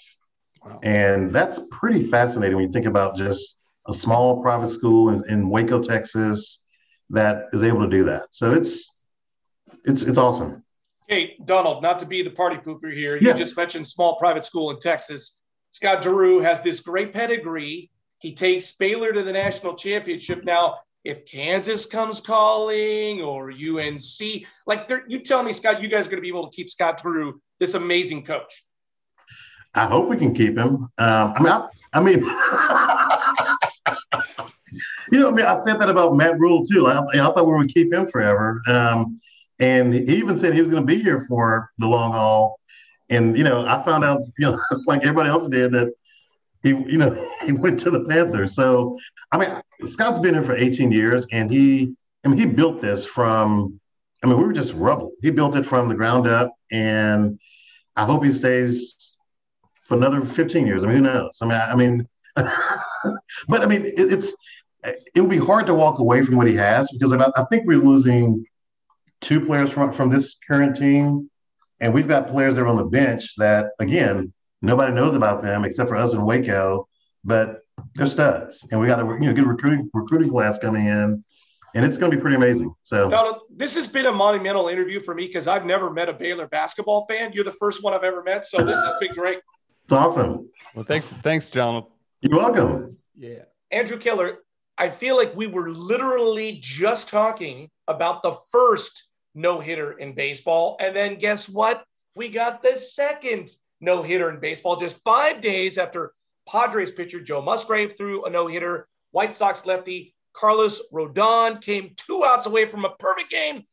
Wow. 0.65 0.81
And 0.83 1.33
that's 1.33 1.61
pretty 1.71 2.05
fascinating 2.05 2.57
when 2.57 2.67
you 2.67 2.73
think 2.73 2.87
about 2.87 3.17
just 3.17 3.59
a 3.87 3.93
small 3.93 4.41
private 4.43 4.69
school 4.69 5.11
in, 5.11 5.23
in 5.29 5.51
Waco, 5.51 5.83
Texas, 5.83 6.65
that 7.11 7.47
is 7.53 7.63
able 7.63 7.81
to 7.81 7.89
do 7.89 8.05
that. 8.05 8.27
So 8.31 8.53
it's 8.53 8.91
it's 9.85 10.03
it's 10.03 10.19
awesome. 10.19 10.63
Hey, 11.09 11.37
Donald, 11.45 11.83
not 11.83 11.99
to 11.99 12.07
be 12.07 12.23
the 12.23 12.31
party 12.31 12.57
pooper 12.57 12.93
here. 12.93 13.17
You 13.17 13.29
yeah. 13.29 13.35
just 13.35 13.57
mentioned 13.57 13.87
small 13.87 14.17
private 14.17 14.45
school 14.45 14.71
in 14.71 14.81
Texas. 14.81 15.39
Scott 15.71 16.03
Drew 16.03 16.41
has 16.41 16.63
this 16.63 16.81
great 16.81 17.13
pedigree. 17.13 17.91
He 18.21 18.35
takes 18.35 18.75
Baylor 18.77 19.13
to 19.13 19.23
the 19.23 19.33
national 19.33 19.75
championship. 19.75 20.45
Now, 20.45 20.77
if 21.05 21.27
Kansas 21.27 21.85
comes 21.85 22.21
calling 22.21 23.21
or 23.21 23.51
UNC, 23.51 24.45
like 24.67 24.91
you 25.09 25.19
tell 25.19 25.43
me, 25.43 25.53
Scott, 25.53 25.83
you 25.83 25.89
guys 25.89 26.07
are 26.07 26.11
going 26.11 26.19
to 26.19 26.23
be 26.23 26.29
able 26.29 26.49
to 26.49 26.57
keep 26.57 26.71
Scott 26.71 27.03
Drew, 27.03 27.41
this 27.61 27.75
amazing 27.75 28.25
coach. 28.25 28.65
I 29.75 29.87
hope 29.87 30.09
we 30.09 30.17
can 30.17 30.35
keep 30.35 30.57
him. 30.57 30.89
Um, 30.99 31.35
I 31.37 31.43
mean, 31.43 31.53
I, 31.53 31.67
I 31.93 32.01
mean, 32.01 32.21
you 35.13 35.19
know, 35.19 35.29
I 35.29 35.33
mean, 35.33 35.47
I 35.47 35.57
said 35.57 35.81
that 35.81 35.89
about 35.89 36.15
Matt 36.15 36.39
Rhule 36.39 36.65
too. 36.65 36.87
I, 36.87 37.01
I 37.01 37.17
thought 37.17 37.47
we 37.47 37.55
would 37.55 37.73
keep 37.73 37.93
him 37.93 38.07
forever. 38.07 38.61
Um, 38.69 39.21
and 39.59 39.95
he 39.95 40.17
even 40.17 40.39
said 40.39 40.55
he 40.55 40.61
was 40.61 40.71
going 40.71 40.83
to 40.83 40.87
be 40.87 41.03
here 41.03 41.27
for 41.29 41.71
the 41.79 41.87
long 41.87 42.13
haul. 42.13 42.61
And, 43.11 43.37
you 43.37 43.45
know, 43.45 43.67
I 43.67 43.83
found 43.85 44.05
out, 44.05 44.21
you 44.39 44.51
know, 44.51 44.61
like 44.87 45.03
everybody 45.03 45.29
else 45.29 45.49
did, 45.49 45.73
that 45.73 45.93
he, 46.63 46.71
you 46.71 46.99
know, 46.99 47.31
he 47.45 47.53
went 47.53 47.79
to 47.81 47.91
the 47.91 48.05
Panthers. 48.05 48.55
So, 48.55 48.99
I 49.33 49.39
mean, 49.39 49.61
Scott's 49.83 50.19
been 50.19 50.35
here 50.35 50.43
for 50.43 50.57
18 50.57 50.93
years 50.93 51.27
and 51.33 51.51
he, 51.51 51.95
I 52.25 52.29
mean, 52.29 52.39
he 52.39 52.47
built 52.47 52.81
this 52.81 53.05
from, 53.05 53.81
I 54.23 54.27
mean, 54.27 54.39
we 54.39 54.45
were 54.45 54.53
just 54.53 54.73
rubble. 54.75 55.13
He 55.21 55.31
built 55.31 55.57
it 55.57 55.67
from 55.67 55.89
the 55.89 55.95
ground 55.95 56.29
up. 56.29 56.53
And 56.71 57.39
I 57.97 58.05
hope 58.05 58.25
he 58.25 58.33
stays 58.33 59.14
for 59.85 59.97
another 59.97 60.21
15 60.21 60.67
years. 60.67 60.85
I 60.85 60.89
mean, 60.89 60.97
who 60.97 61.03
knows? 61.03 61.39
I 61.43 61.47
mean, 61.47 61.55
I, 61.55 61.73
I 61.73 61.75
mean, 61.75 62.09
but 63.49 63.63
I 63.63 63.67
mean, 63.67 63.85
it, 63.85 64.13
it's, 64.13 64.35
it 65.15 65.21
would 65.21 65.31
be 65.31 65.39
hard 65.39 65.67
to 65.67 65.75
walk 65.75 65.99
away 65.99 66.23
from 66.23 66.37
what 66.37 66.47
he 66.47 66.55
has 66.57 66.91
because 66.93 67.13
I, 67.13 67.31
I 67.37 67.45
think 67.45 67.67
we're 67.67 67.79
losing 67.79 68.45
two 69.21 69.45
players 69.45 69.71
from, 69.71 69.93
from 69.93 70.11
this 70.11 70.37
current 70.47 70.77
team, 70.77 71.31
and 71.81 71.95
we've 71.95 72.09
got 72.09 72.29
players 72.29 72.57
that 72.57 72.63
are 72.63 72.67
on 72.67 72.77
the 72.77 72.85
bench 72.85 73.35
that, 73.37 73.71
again, 73.79 74.33
nobody 74.61 74.93
knows 74.93 75.15
about 75.15 75.43
them 75.43 75.65
except 75.65 75.89
for 75.89 75.97
us 75.97 76.13
in 76.13 76.25
Waco, 76.25 76.89
but 77.25 77.61
they're 77.95 78.07
studs. 78.07 78.67
And 78.71 78.81
we 78.81 78.87
got 78.87 79.01
a 79.01 79.05
you 79.05 79.27
know 79.27 79.35
good 79.35 79.47
recruiting 79.47 79.91
recruiting 79.93 80.31
class 80.31 80.59
coming 80.59 80.87
in, 80.87 81.25
and 81.75 81.85
it's 81.85 81.99
going 81.99 82.11
to 82.11 82.17
be 82.17 82.21
pretty 82.21 82.37
amazing. 82.37 82.75
So, 82.85 83.09
Donald, 83.09 83.41
this 83.51 83.75
has 83.75 83.87
been 83.87 84.07
a 84.07 84.13
monumental 84.13 84.69
interview 84.69 85.01
for 85.01 85.15
me 85.15 85.27
because 85.27 85.49
I've 85.49 85.65
never 85.65 85.91
met 85.91 86.09
a 86.09 86.13
Baylor 86.13 86.47
basketball 86.47 87.07
fan. 87.07 87.33
You're 87.33 87.45
the 87.45 87.53
first 87.53 87.83
one 87.83 87.95
I've 87.95 88.05
ever 88.05 88.23
met, 88.23 88.47
so 88.47 88.59
this 88.59 88.77
has 88.77 88.95
been 89.01 89.13
great. 89.15 89.39
It's 89.85 89.93
awesome. 89.93 90.49
Well, 90.75 90.85
thanks, 90.85 91.13
thanks, 91.13 91.51
Donald. 91.51 91.91
You're 92.21 92.39
welcome. 92.39 92.97
Yeah, 93.17 93.43
Andrew 93.71 93.99
Keller. 93.99 94.39
I 94.79 94.89
feel 94.89 95.17
like 95.17 95.37
we 95.37 95.47
were 95.47 95.71
literally 95.71 96.59
just 96.61 97.09
talking 97.09 97.71
about 97.87 98.23
the 98.23 98.35
first 98.51 99.09
no 99.35 99.61
hitter 99.61 99.93
in 99.93 100.15
baseball. 100.15 100.77
And 100.81 100.97
then 100.97 101.17
guess 101.17 101.49
what? 101.49 101.85
We 102.17 102.29
got 102.29 102.63
the 102.63 102.77
second 102.77 103.51
no 103.81 104.03
hitter 104.03 104.31
in 104.31 104.41
baseball 104.41 104.77
just 104.77 105.03
five 105.05 105.41
days 105.41 105.77
after 105.77 106.13
Padres 106.49 106.91
pitcher 106.91 107.21
Joe 107.21 107.43
Musgrove 107.43 107.97
threw 107.97 108.25
a 108.25 108.31
no 108.31 108.47
hitter. 108.47 108.89
White 109.11 109.35
Sox 109.35 109.67
lefty 109.67 110.15
Carlos 110.33 110.83
Rodon 110.93 111.61
came 111.61 111.95
two 111.97 112.25
outs 112.25 112.47
away 112.47 112.67
from 112.67 112.85
a 112.85 112.95
perfect 112.99 113.31
game, 113.31 113.65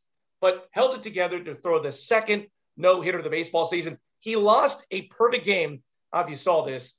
but 0.41 0.67
held 0.71 0.93
it 0.93 1.03
together 1.03 1.43
to 1.43 1.55
throw 1.55 1.81
the 1.81 1.91
second 1.91 2.47
no 2.77 3.01
hitter 3.01 3.17
of 3.17 3.23
the 3.23 3.29
baseball 3.29 3.65
season. 3.65 3.97
He 4.19 4.35
lost 4.35 4.85
a 4.91 5.03
perfect 5.03 5.45
game. 5.45 5.81
If 6.13 6.29
you 6.29 6.35
saw 6.35 6.65
this 6.65 6.95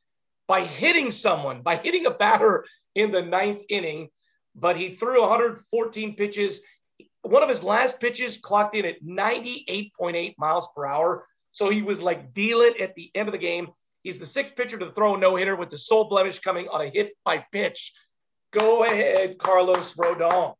by 0.48 0.64
hitting 0.64 1.10
someone, 1.10 1.62
by 1.62 1.76
hitting 1.76 2.06
a 2.06 2.10
batter 2.10 2.64
in 2.94 3.10
the 3.10 3.22
ninth 3.22 3.62
inning, 3.68 4.08
but 4.54 4.76
he 4.76 4.90
threw 4.90 5.22
114 5.22 6.14
pitches 6.14 6.60
one 7.22 7.42
of 7.42 7.48
his 7.48 7.62
last 7.62 8.00
pitches 8.00 8.38
clocked 8.38 8.76
in 8.76 8.84
at 8.84 9.02
98.8 9.02 10.34
miles 10.38 10.68
per 10.74 10.84
hour. 10.84 11.26
So 11.52 11.70
he 11.70 11.82
was 11.82 12.02
like 12.02 12.32
dealing 12.32 12.74
at 12.80 12.94
the 12.94 13.10
end 13.14 13.28
of 13.28 13.32
the 13.32 13.38
game. 13.38 13.68
He's 14.02 14.18
the 14.18 14.26
sixth 14.26 14.56
pitcher 14.56 14.78
to 14.78 14.90
throw 14.90 15.14
a 15.14 15.18
no 15.18 15.36
hitter 15.36 15.54
with 15.54 15.70
the 15.70 15.78
sole 15.78 16.04
blemish 16.04 16.40
coming 16.40 16.68
on 16.68 16.80
a 16.80 16.88
hit 16.88 17.12
by 17.24 17.44
pitch. 17.52 17.92
Go 18.52 18.84
ahead, 18.84 19.38
Carlos 19.38 19.94
Rodon. 19.94 20.54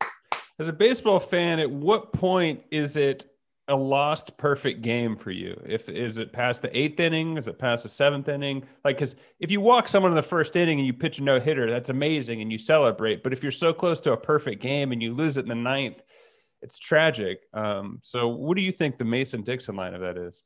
As 0.58 0.68
a 0.68 0.72
baseball 0.72 1.18
fan, 1.18 1.58
at 1.58 1.70
what 1.70 2.12
point 2.12 2.62
is 2.70 2.96
it 2.96 3.26
a 3.68 3.76
lost 3.76 4.36
perfect 4.36 4.82
game 4.82 5.16
for 5.16 5.30
you? 5.30 5.60
If 5.66 5.88
is 5.88 6.18
it 6.18 6.32
past 6.32 6.62
the 6.62 6.76
eighth 6.76 6.98
inning? 6.98 7.36
Is 7.36 7.48
it 7.48 7.58
past 7.58 7.84
the 7.84 7.88
seventh 7.88 8.28
inning? 8.28 8.64
Like, 8.84 8.96
because 8.96 9.14
if 9.38 9.50
you 9.50 9.60
walk 9.60 9.88
someone 9.88 10.12
in 10.12 10.16
the 10.16 10.22
first 10.22 10.56
inning 10.56 10.78
and 10.78 10.86
you 10.86 10.92
pitch 10.92 11.18
a 11.18 11.22
no 11.22 11.38
hitter, 11.38 11.70
that's 11.70 11.88
amazing 11.88 12.42
and 12.42 12.50
you 12.50 12.58
celebrate. 12.58 13.22
But 13.22 13.32
if 13.32 13.42
you're 13.42 13.52
so 13.52 13.72
close 13.72 14.00
to 14.00 14.12
a 14.12 14.16
perfect 14.16 14.60
game 14.62 14.92
and 14.92 15.02
you 15.02 15.14
lose 15.14 15.36
it 15.36 15.44
in 15.44 15.48
the 15.48 15.54
ninth, 15.54 16.02
it's 16.60 16.78
tragic. 16.78 17.40
Um, 17.52 17.98
so, 18.02 18.28
what 18.28 18.56
do 18.56 18.62
you 18.62 18.72
think 18.72 18.98
the 18.98 19.04
Mason 19.04 19.42
Dixon 19.42 19.76
line 19.76 19.94
of 19.94 20.00
that 20.00 20.16
is? 20.16 20.42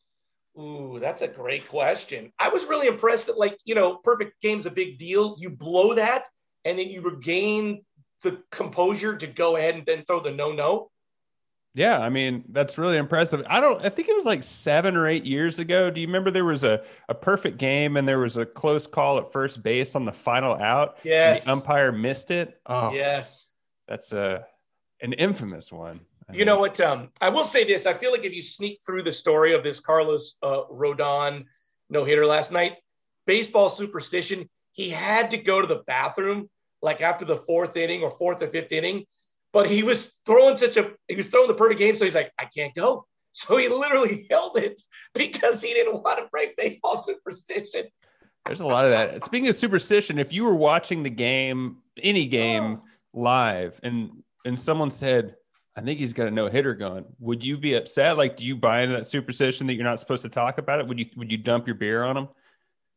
Ooh, 0.59 0.99
that's 0.99 1.21
a 1.21 1.29
great 1.29 1.69
question. 1.69 2.33
I 2.39 2.49
was 2.49 2.65
really 2.65 2.87
impressed 2.87 3.27
that, 3.27 3.39
like, 3.39 3.59
you 3.65 3.75
know, 3.75 3.97
perfect 3.97 4.41
game's 4.41 4.65
a 4.65 4.71
big 4.71 4.99
deal. 4.99 5.37
You 5.39 5.51
blow 5.51 5.95
that, 5.95 6.27
and 6.65 6.79
then 6.79 6.89
you 6.89 7.03
regain 7.03 7.85
the 8.23 8.43
composure 8.51 9.17
to 9.17 9.27
go 9.27 9.57
ahead 9.57 9.75
and 9.75 9.85
then 9.85 10.05
throw 10.05 10.21
the 10.21 10.31
no 10.31 10.53
no. 10.53 10.91
Yeah, 11.77 11.99
I 11.99 12.09
mean 12.09 12.43
that's 12.49 12.79
really 12.79 12.97
impressive. 12.97 13.45
I 13.51 13.61
don't. 13.61 13.85
I 13.85 13.91
think 13.91 14.09
it 14.09 14.17
was 14.17 14.25
like 14.25 14.43
seven 14.43 14.97
or 14.97 15.07
eight 15.07 15.27
years 15.27 15.59
ago. 15.59 15.91
Do 15.91 16.01
you 16.01 16.07
remember 16.07 16.31
there 16.31 16.47
was 16.47 16.65
a, 16.65 16.83
a 17.11 17.15
perfect 17.15 17.59
game 17.59 17.99
and 17.99 18.09
there 18.09 18.19
was 18.19 18.39
a 18.39 18.47
close 18.47 18.87
call 18.87 19.19
at 19.19 19.31
first 19.31 19.63
base 19.63 19.95
on 19.95 20.07
the 20.07 20.13
final 20.13 20.55
out? 20.55 20.97
Yes. 21.05 21.45
the 21.45 21.53
umpire 21.53 21.93
missed 21.93 22.31
it. 22.31 22.59
Oh, 22.65 22.95
yes. 22.95 23.53
That's 23.89 24.15
a 24.15 24.47
an 25.03 25.13
infamous 25.13 25.71
one. 25.71 26.01
You 26.33 26.47
know 26.47 26.59
what? 26.59 26.81
Um, 26.81 27.11
I 27.21 27.29
will 27.29 27.45
say 27.45 27.65
this. 27.65 27.85
I 27.85 27.93
feel 27.93 28.11
like 28.11 28.25
if 28.25 28.35
you 28.35 28.41
sneak 28.43 28.81
through 28.85 29.03
the 29.03 29.13
story 29.13 29.55
of 29.55 29.63
this 29.63 29.79
Carlos 29.79 30.37
uh, 30.43 30.63
Rodon 30.73 31.45
no 31.91 32.05
hitter 32.05 32.25
last 32.25 32.53
night, 32.53 32.79
baseball 33.27 33.69
superstition, 33.69 34.49
he 34.73 34.89
had 34.89 35.31
to 35.33 35.37
go 35.37 35.61
to 35.61 35.67
the 35.67 35.83
bathroom 35.87 36.49
like 36.81 37.03
after 37.03 37.27
the 37.27 37.37
fourth 37.37 37.77
inning 37.77 38.03
or 38.03 38.11
fourth 38.11 38.41
or 38.41 38.49
fifth 38.49 38.73
inning. 38.73 39.05
But 39.57 39.71
he 39.71 39.83
was 39.83 40.19
throwing 40.27 40.59
such 40.59 40.77
a, 40.77 40.91
he 41.09 41.17
was 41.17 41.29
throwing 41.29 41.49
the 41.49 41.55
perfect 41.55 41.79
game. 41.79 41.95
So 41.95 42.05
he's 42.05 42.15
like, 42.15 42.31
I 42.39 42.45
can't 42.45 42.75
go. 42.75 43.07
So 43.33 43.57
he 43.57 43.69
literally 43.69 44.27
held 44.31 44.59
it 44.59 44.79
because 45.15 45.63
he 45.63 45.73
didn't 45.73 46.03
want 46.03 46.19
to 46.19 46.27
break 46.31 46.59
baseball 46.59 46.99
superstition. 46.99 47.87
There's 48.45 48.61
a 48.61 48.67
lot 48.67 48.85
of 48.85 48.91
that. 48.91 49.23
Speaking 49.23 49.49
of 49.49 49.55
superstition, 49.55 50.19
if 50.19 50.31
you 50.31 50.45
were 50.45 50.55
watching 50.55 51.03
the 51.03 51.09
game, 51.09 51.79
any 52.03 52.27
game 52.27 52.83
oh. 52.83 52.83
live, 53.15 53.81
and 53.83 54.11
and 54.45 54.61
someone 54.61 54.91
said, 54.91 55.37
I 55.75 55.81
think 55.81 56.01
he's 56.01 56.13
got 56.13 56.27
a 56.27 56.31
no 56.31 56.49
hitter 56.49 56.75
going. 56.75 57.07
Would 57.21 57.43
you 57.43 57.57
be 57.57 57.77
upset? 57.77 58.19
Like, 58.19 58.37
do 58.37 58.45
you 58.45 58.57
buy 58.57 58.83
into 58.83 58.95
that 58.97 59.07
superstition 59.07 59.67
that 59.69 59.73
you're 59.73 59.85
not 59.85 60.01
supposed 60.01 60.23
to 60.25 60.29
talk 60.29 60.59
about 60.59 60.81
it? 60.81 60.87
Would 60.87 60.99
you 60.99 61.07
would 61.17 61.33
you 61.33 61.39
dump 61.39 61.67
your 61.67 61.77
beer 61.77 62.05
on 62.05 62.15
him? 62.15 62.29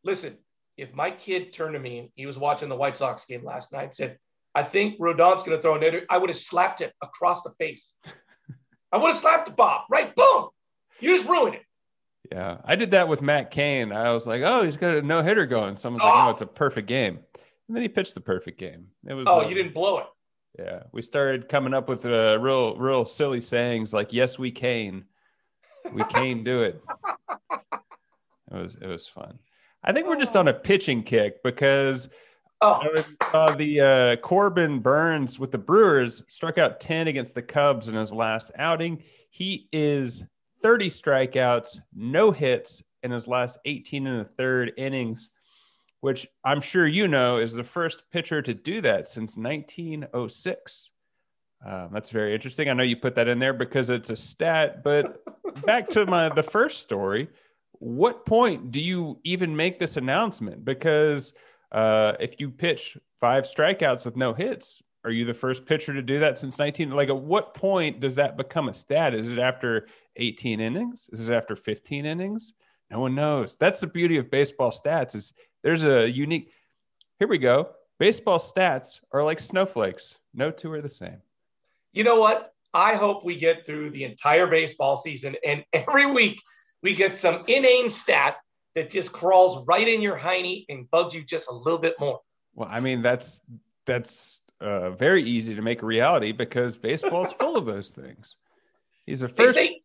Listen, 0.03 0.37
if 0.75 0.93
my 0.93 1.09
kid 1.09 1.53
turned 1.53 1.75
to 1.75 1.79
me, 1.79 2.11
he 2.15 2.25
was 2.25 2.37
watching 2.37 2.67
the 2.67 2.75
White 2.75 2.97
Sox 2.97 3.23
game 3.23 3.45
last 3.45 3.71
night, 3.71 3.93
said, 3.93 4.17
"I 4.55 4.63
think 4.63 4.99
Rodon's 4.99 5.43
going 5.43 5.57
to 5.57 5.61
throw 5.61 5.75
a 5.75 5.79
hitter," 5.79 6.05
I 6.09 6.17
would 6.17 6.29
have 6.29 6.37
slapped 6.37 6.81
him 6.81 6.91
across 7.01 7.43
the 7.43 7.51
face. 7.59 7.95
I 8.91 8.97
would 8.97 9.07
have 9.07 9.17
slapped 9.17 9.55
Bob. 9.55 9.83
Right, 9.89 10.15
boom! 10.15 10.49
You 10.99 11.15
just 11.15 11.27
ruined 11.27 11.55
it. 11.55 11.61
Yeah, 12.31 12.57
I 12.63 12.75
did 12.75 12.91
that 12.91 13.07
with 13.07 13.21
Matt 13.21 13.51
Cain. 13.51 13.91
I 13.91 14.11
was 14.11 14.27
like, 14.27 14.41
"Oh, 14.43 14.63
he's 14.63 14.77
got 14.77 14.95
a 14.95 15.01
no 15.01 15.21
hitter 15.23 15.45
going." 15.45 15.77
Someone's 15.77 16.03
oh. 16.03 16.07
like, 16.07 16.25
"No, 16.25 16.31
it's 16.31 16.41
a 16.41 16.47
perfect 16.47 16.87
game," 16.87 17.19
and 17.67 17.75
then 17.75 17.81
he 17.81 17.89
pitched 17.89 18.13
the 18.13 18.21
perfect 18.21 18.59
game. 18.59 18.87
It 19.07 19.13
was. 19.13 19.25
Oh, 19.27 19.41
uh, 19.41 19.47
you 19.47 19.55
didn't 19.55 19.73
blow 19.73 19.99
it. 19.99 20.05
Yeah, 20.57 20.83
we 20.91 21.01
started 21.01 21.47
coming 21.47 21.73
up 21.73 21.87
with 21.87 22.05
uh, 22.05 22.37
real, 22.39 22.75
real 22.75 23.05
silly 23.05 23.41
sayings 23.41 23.93
like 23.93 24.11
"Yes, 24.11 24.37
we 24.37 24.51
can, 24.51 25.05
we 25.93 26.03
can 26.05 26.43
do 26.43 26.63
it." 26.63 26.81
It 28.51 28.57
was, 28.57 28.75
it 28.81 28.87
was 28.87 29.07
fun. 29.07 29.37
I 29.83 29.93
think 29.93 30.07
we're 30.07 30.19
just 30.19 30.35
on 30.35 30.47
a 30.47 30.53
pitching 30.53 31.03
kick 31.03 31.43
because 31.43 32.09
oh. 32.61 32.81
uh, 33.33 33.55
the 33.55 33.81
uh, 33.81 34.15
Corbin 34.17 34.79
Burnes 34.79 35.39
with 35.39 35.51
the 35.51 35.57
Brewers 35.57 36.23
struck 36.27 36.57
out 36.57 36.79
ten 36.79 37.07
against 37.07 37.35
the 37.35 37.41
Cubs 37.41 37.87
in 37.87 37.95
his 37.95 38.11
last 38.11 38.51
outing. 38.57 39.03
He 39.29 39.67
is 39.71 40.25
thirty 40.61 40.89
strikeouts, 40.89 41.79
no 41.95 42.31
hits 42.31 42.83
in 43.03 43.11
his 43.11 43.27
last 43.27 43.57
eighteen 43.65 44.07
and 44.07 44.21
a 44.21 44.25
third 44.25 44.73
innings 44.77 45.29
which 46.01 46.27
I'm 46.43 46.61
sure 46.61 46.87
you 46.87 47.07
know 47.07 47.37
is 47.37 47.53
the 47.53 47.63
first 47.63 48.03
pitcher 48.11 48.41
to 48.41 48.53
do 48.53 48.81
that 48.81 49.07
since 49.07 49.37
1906. 49.37 50.91
Um, 51.65 51.89
that's 51.91 52.09
very 52.09 52.33
interesting. 52.33 52.69
I 52.69 52.73
know 52.73 52.83
you 52.83 52.95
put 52.95 53.15
that 53.15 53.27
in 53.27 53.39
there 53.39 53.53
because 53.53 53.89
it's 53.89 54.09
a 54.09 54.15
stat, 54.15 54.81
but 54.83 55.21
back 55.65 55.89
to 55.89 56.05
my 56.05 56.29
the 56.29 56.43
first 56.43 56.79
story. 56.79 57.27
What 57.73 58.25
point 58.25 58.71
do 58.71 58.81
you 58.81 59.19
even 59.23 59.55
make 59.55 59.79
this 59.79 59.97
announcement? 59.97 60.63
Because 60.63 61.33
uh, 61.71 62.13
if 62.19 62.39
you 62.39 62.49
pitch 62.49 62.97
five 63.19 63.43
strikeouts 63.43 64.05
with 64.05 64.15
no 64.15 64.33
hits, 64.33 64.81
are 65.03 65.11
you 65.11 65.25
the 65.25 65.33
first 65.33 65.65
pitcher 65.65 65.93
to 65.93 66.01
do 66.01 66.19
that 66.19 66.37
since 66.37 66.57
19? 66.57 66.91
Like, 66.91 67.09
at 67.09 67.17
what 67.17 67.53
point 67.53 67.99
does 67.99 68.15
that 68.15 68.37
become 68.37 68.67
a 68.67 68.73
stat? 68.73 69.13
Is 69.13 69.31
it 69.31 69.39
after 69.39 69.87
18 70.17 70.59
innings? 70.59 71.09
Is 71.11 71.29
it 71.29 71.33
after 71.33 71.55
15 71.55 72.05
innings? 72.05 72.53
No 72.91 72.99
one 72.99 73.15
knows. 73.15 73.55
That's 73.57 73.79
the 73.79 73.87
beauty 73.87 74.17
of 74.17 74.31
baseball 74.31 74.71
stats 74.71 75.15
is 75.15 75.33
there's 75.63 75.85
a 75.85 76.09
unique. 76.09 76.51
Here 77.19 77.27
we 77.27 77.37
go. 77.37 77.69
Baseball 77.99 78.39
stats 78.39 78.99
are 79.11 79.23
like 79.23 79.39
snowflakes. 79.39 80.17
No 80.33 80.51
two 80.51 80.71
are 80.71 80.81
the 80.81 80.89
same. 80.89 81.21
You 81.91 82.03
know 82.03 82.19
what? 82.19 82.53
I 82.73 82.95
hope 82.95 83.23
we 83.23 83.35
get 83.35 83.65
through 83.65 83.91
the 83.91 84.03
entire 84.03 84.47
baseball 84.47 84.95
season 84.95 85.35
and 85.43 85.63
every 85.73 86.05
week 86.05 86.41
we 86.81 86.93
get 86.93 87.15
some 87.15 87.43
inane 87.47 87.89
stat 87.89 88.37
that 88.75 88.89
just 88.89 89.11
crawls 89.11 89.65
right 89.67 89.87
in 89.87 90.01
your 90.01 90.17
hiney 90.17 90.65
and 90.69 90.89
bugs 90.91 91.13
you 91.13 91.23
just 91.23 91.49
a 91.49 91.53
little 91.53 91.79
bit 91.79 91.95
more. 91.99 92.19
Well, 92.55 92.69
I 92.71 92.79
mean 92.79 93.01
that's 93.01 93.41
that's 93.85 94.41
uh, 94.61 94.91
very 94.91 95.23
easy 95.23 95.55
to 95.55 95.61
make 95.61 95.81
a 95.81 95.85
reality 95.85 96.31
because 96.31 96.77
baseball 96.77 97.23
is 97.23 97.31
full 97.31 97.57
of 97.57 97.65
those 97.65 97.89
things. 97.89 98.35
He's 99.05 99.21
a 99.21 99.27
first. 99.27 99.55
They 99.55 99.67
say, 99.67 99.81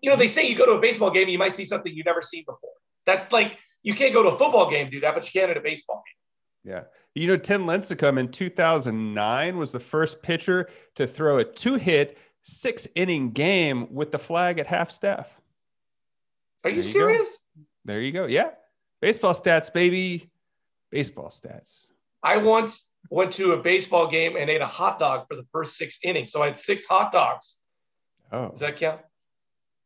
you 0.00 0.10
know, 0.10 0.16
they 0.16 0.28
say 0.28 0.48
you 0.48 0.56
go 0.56 0.66
to 0.66 0.72
a 0.72 0.80
baseball 0.80 1.10
game, 1.10 1.28
you 1.28 1.38
might 1.38 1.54
see 1.54 1.64
something 1.64 1.92
you've 1.94 2.06
never 2.06 2.22
seen 2.22 2.44
before. 2.46 2.70
That's 3.04 3.32
like 3.32 3.58
you 3.82 3.94
can't 3.94 4.14
go 4.14 4.22
to 4.22 4.30
a 4.30 4.38
football 4.38 4.70
game 4.70 4.90
do 4.90 5.00
that, 5.00 5.14
but 5.14 5.24
you 5.32 5.40
can 5.40 5.50
at 5.50 5.56
a 5.56 5.60
baseball 5.60 6.02
game. 6.06 6.74
Yeah. 6.74 6.84
You 7.14 7.26
know, 7.26 7.36
Tim 7.36 7.64
Lincecum 7.64 8.18
in 8.18 8.28
2009 8.30 9.58
was 9.58 9.72
the 9.72 9.80
first 9.80 10.22
pitcher 10.22 10.68
to 10.94 11.06
throw 11.06 11.38
a 11.38 11.44
two 11.44 11.74
hit, 11.74 12.16
six 12.42 12.86
inning 12.94 13.32
game 13.32 13.92
with 13.92 14.12
the 14.12 14.18
flag 14.18 14.58
at 14.58 14.66
half 14.66 14.90
staff. 14.90 15.40
Are 16.64 16.70
you, 16.70 16.76
you 16.76 16.82
serious? 16.82 17.36
Go. 17.36 17.41
There 17.84 18.00
you 18.00 18.12
go. 18.12 18.26
Yeah. 18.26 18.50
Baseball 19.00 19.34
stats, 19.34 19.72
baby. 19.72 20.30
Baseball 20.90 21.28
stats. 21.28 21.84
I 22.22 22.36
once 22.36 22.90
went 23.10 23.32
to 23.34 23.52
a 23.52 23.56
baseball 23.56 24.06
game 24.06 24.36
and 24.36 24.48
ate 24.48 24.60
a 24.60 24.66
hot 24.66 24.98
dog 24.98 25.26
for 25.28 25.34
the 25.34 25.44
first 25.52 25.76
six 25.76 25.98
innings. 26.04 26.32
So 26.32 26.42
I 26.42 26.46
had 26.46 26.58
six 26.58 26.86
hot 26.86 27.10
dogs. 27.10 27.56
Oh. 28.30 28.50
Does 28.50 28.60
that 28.60 28.76
count? 28.76 29.00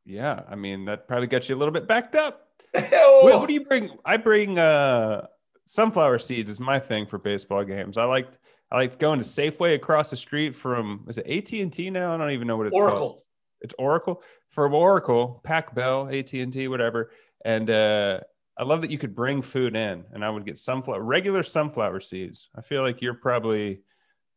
Yeah. 0.05 0.41
I 0.49 0.55
mean, 0.55 0.85
that 0.85 1.09
probably 1.09 1.26
got 1.26 1.49
you 1.49 1.55
a 1.55 1.59
little 1.59 1.73
bit 1.73 1.88
backed 1.88 2.15
up. 2.15 2.49
what, 2.73 3.41
what, 3.41 3.47
do 3.47 3.55
you 3.55 3.65
bring? 3.65 3.91
I 4.05 4.19
bring 4.19 4.59
uh, 4.59 5.26
sunflower 5.65 6.19
seeds 6.19 6.50
is 6.50 6.61
my 6.61 6.79
thing 6.79 7.07
for 7.07 7.19
baseball 7.19 7.65
games. 7.65 7.97
I 7.97 8.05
like 8.05 8.29
I 8.71 8.76
like 8.76 8.99
going 8.99 9.19
to 9.19 9.25
Safeway 9.25 9.75
across 9.75 10.11
the 10.11 10.17
street 10.17 10.55
from 10.55 11.05
is 11.09 11.19
it 11.19 11.26
AT 11.26 11.53
and 11.59 11.73
T 11.73 11.91
now? 11.91 12.15
I 12.15 12.19
don't 12.19 12.33
even 12.33 12.47
know 12.47 12.57
what 12.57 12.67
it's 12.67 12.76
Oracle. 12.76 12.99
called. 12.99 13.23
It's 13.61 13.75
Oracle 13.79 14.23
from 14.50 14.75
Oracle, 14.75 15.41
Pac 15.45 15.75
Bell, 15.75 16.09
AT 16.09 16.33
and 16.33 16.53
T, 16.53 16.69
whatever. 16.69 17.11
And 17.47 17.71
uh, 17.71 18.19
I 18.59 18.65
love 18.65 18.83
that 18.83 18.91
you 18.91 18.99
could 18.99 19.15
bring 19.15 19.41
food 19.41 19.76
in, 19.76 20.05
and 20.12 20.25
I 20.25 20.31
would 20.31 20.45
get 20.45 20.59
sunflower 20.59 21.00
regular 21.00 21.45
sunflower 21.45 22.00
seeds. 22.00 22.50
I 22.57 22.61
feel 22.61 22.83
like 22.83 23.00
you're 23.00 23.15
probably 23.15 23.83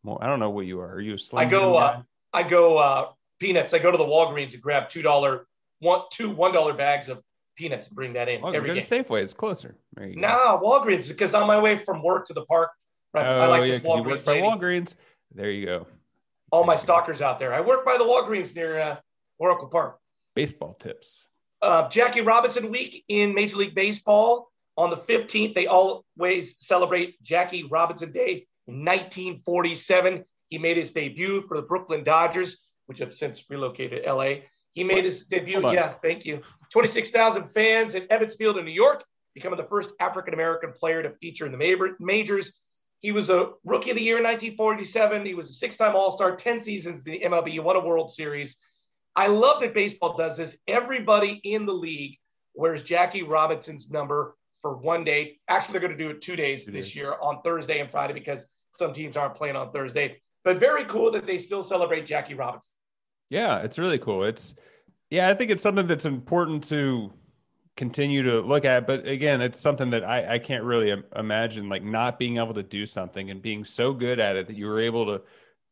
more. 0.04 0.24
I 0.24 0.28
don't 0.28 0.40
know 0.40 0.52
what 0.52 0.68
you 0.68 0.80
are. 0.80 0.94
Are 0.94 1.02
you 1.02 1.16
a 1.16 1.18
slim? 1.18 1.48
I 1.48 1.50
go. 1.50 1.76
Uh, 1.76 2.04
I 2.32 2.44
go 2.44 2.78
uh, 2.78 3.08
peanuts. 3.40 3.74
I 3.74 3.80
go 3.80 3.90
to 3.90 3.98
the 3.98 4.06
Walgreens 4.06 4.54
and 4.54 4.62
grab 4.62 4.90
two 4.90 5.02
dollar 5.02 5.48
one 5.80 6.02
two 6.12 6.30
one 6.30 6.54
dollar 6.54 6.76
bags 6.76 7.10
of 7.10 7.24
peanuts 7.56 7.88
and 7.88 7.96
bring 7.96 8.14
that 8.14 8.30
in 8.30 8.42
well, 8.42 8.56
every 8.56 8.68
go 8.68 8.76
to 8.76 8.82
Safeway. 8.82 9.24
It's 9.24 9.34
closer. 9.34 9.76
Nah, 9.98 10.62
Walgreens 10.62 11.10
because 11.10 11.34
on 11.34 11.48
my 11.48 11.60
way 11.60 11.78
from 11.78 12.04
work 12.04 12.28
to 12.28 12.34
the 12.34 12.46
park. 12.46 12.70
Right, 13.12 13.26
oh, 13.26 13.42
I 13.42 13.48
like 13.48 13.62
yeah, 13.66 13.72
this 13.72 13.80
Walgreens. 13.80 14.04
You 14.04 14.10
work 14.12 14.26
by 14.26 14.42
Walgreens. 14.42 14.94
There 15.34 15.50
you 15.50 15.66
go. 15.66 15.88
All 16.52 16.64
my 16.64 16.76
stalkers 16.76 17.24
out 17.24 17.40
there. 17.40 17.56
I 17.56 17.62
work 17.62 17.84
by 17.86 17.98
the 17.98 18.04
Walgreens 18.04 18.56
near 18.56 18.80
uh, 18.80 18.98
Oracle 19.40 19.68
Park. 19.68 19.98
Baseball 20.36 20.76
tips. 20.76 21.26
Uh, 21.62 21.90
Jackie 21.90 22.22
Robinson 22.22 22.72
week 22.72 23.04
in 23.08 23.34
Major 23.34 23.58
League 23.58 23.76
Baseball. 23.76 24.50
On 24.78 24.90
the 24.90 24.98
15th, 24.98 25.54
they 25.56 25.68
always 25.68 26.56
celebrate 26.66 27.22
Jackie 27.22 27.66
Robinson 27.66 28.14
Day 28.14 28.48
in 28.66 28.86
1947. 28.86 30.24
He 30.48 30.58
made 30.58 30.78
his 30.78 30.94
debut 30.94 31.42
for 31.42 31.58
the 31.58 31.64
Brooklyn 31.64 32.06
Dodgers, 32.06 32.64
which 32.86 33.00
have 33.00 33.14
since 33.14 33.44
relocated 33.50 34.04
to 34.04 34.14
LA. 34.14 34.36
He 34.72 34.86
made 34.86 35.04
his 35.04 35.26
debut. 35.26 35.62
Yeah, 35.72 35.94
thank 36.02 36.26
you. 36.26 36.42
26,000 36.72 37.48
fans 37.48 37.96
in 37.96 38.04
Ebbets 38.04 38.38
Field 38.38 38.58
in 38.58 38.64
New 38.64 38.72
York, 38.72 39.04
becoming 39.34 39.58
the 39.58 39.66
first 39.66 39.92
African 40.00 40.34
American 40.34 40.72
player 40.72 41.04
to 41.04 41.10
feature 41.10 41.46
in 41.46 41.52
the 41.52 41.94
majors. 42.00 42.54
He 43.00 43.12
was 43.12 43.30
a 43.30 43.52
rookie 43.64 43.92
of 43.92 43.98
the 43.98 44.04
year 44.04 44.18
in 44.18 44.24
1947. 44.24 45.26
He 45.26 45.34
was 45.34 45.50
a 45.50 45.54
six 45.54 45.76
time 45.78 45.96
All 45.96 46.12
Star, 46.12 46.36
10 46.36 46.60
seasons 46.60 47.06
in 47.06 47.14
the 47.14 47.20
MLB. 47.22 47.50
He 47.50 47.60
won 47.60 47.76
a 47.76 47.80
World 47.80 48.12
Series. 48.12 48.58
I 49.20 49.28
love 49.28 49.60
that 49.60 49.74
baseball 49.74 50.16
does 50.16 50.38
this. 50.38 50.58
Everybody 50.66 51.42
in 51.44 51.66
the 51.66 51.74
league 51.74 52.18
wears 52.54 52.84
Jackie 52.84 53.24
Robinson's 53.24 53.92
number 53.92 54.38
for 54.62 54.78
one 54.78 55.04
day. 55.04 55.40
Actually, 55.50 55.74
they're 55.74 55.82
going 55.90 55.98
to 55.98 56.02
do 56.02 56.10
it 56.12 56.22
two 56.22 56.38
days 56.38 56.66
this 56.66 56.96
year 56.96 57.16
on 57.22 57.42
Thursday 57.42 57.82
and 57.82 57.92
Friday 57.92 58.14
because 58.14 58.46
some 58.76 58.94
teams 58.94 59.18
aren't 59.18 59.36
playing 59.36 59.58
on 59.58 59.74
Thursday. 59.74 60.22
But 60.46 60.58
very 60.58 60.86
cool 60.86 61.12
that 61.12 61.28
they 61.28 61.38
still 61.38 61.62
celebrate 61.62 62.06
Jackie 62.06 62.34
Robinson. 62.34 62.72
Yeah, 63.30 63.58
it's 63.58 63.78
really 63.78 64.00
cool. 64.00 64.24
It's 64.24 64.56
yeah, 65.10 65.28
I 65.28 65.36
think 65.36 65.52
it's 65.52 65.64
something 65.64 65.86
that's 65.86 66.06
important 66.06 66.64
to 66.70 67.12
continue 67.76 68.24
to 68.24 68.40
look 68.40 68.64
at. 68.64 68.88
But 68.88 69.06
again, 69.06 69.42
it's 69.42 69.60
something 69.60 69.90
that 69.90 70.06
I, 70.06 70.36
I 70.36 70.40
can't 70.40 70.64
really 70.64 70.96
imagine 71.14 71.68
like 71.68 71.84
not 71.84 72.20
being 72.20 72.38
able 72.38 72.54
to 72.54 72.64
do 72.64 72.86
something 72.86 73.32
and 73.32 73.42
being 73.42 73.66
so 73.66 73.92
good 73.92 74.22
at 74.22 74.38
it 74.38 74.48
that 74.48 74.56
you 74.56 74.68
were 74.68 74.80
able 74.80 75.08
to 75.08 75.24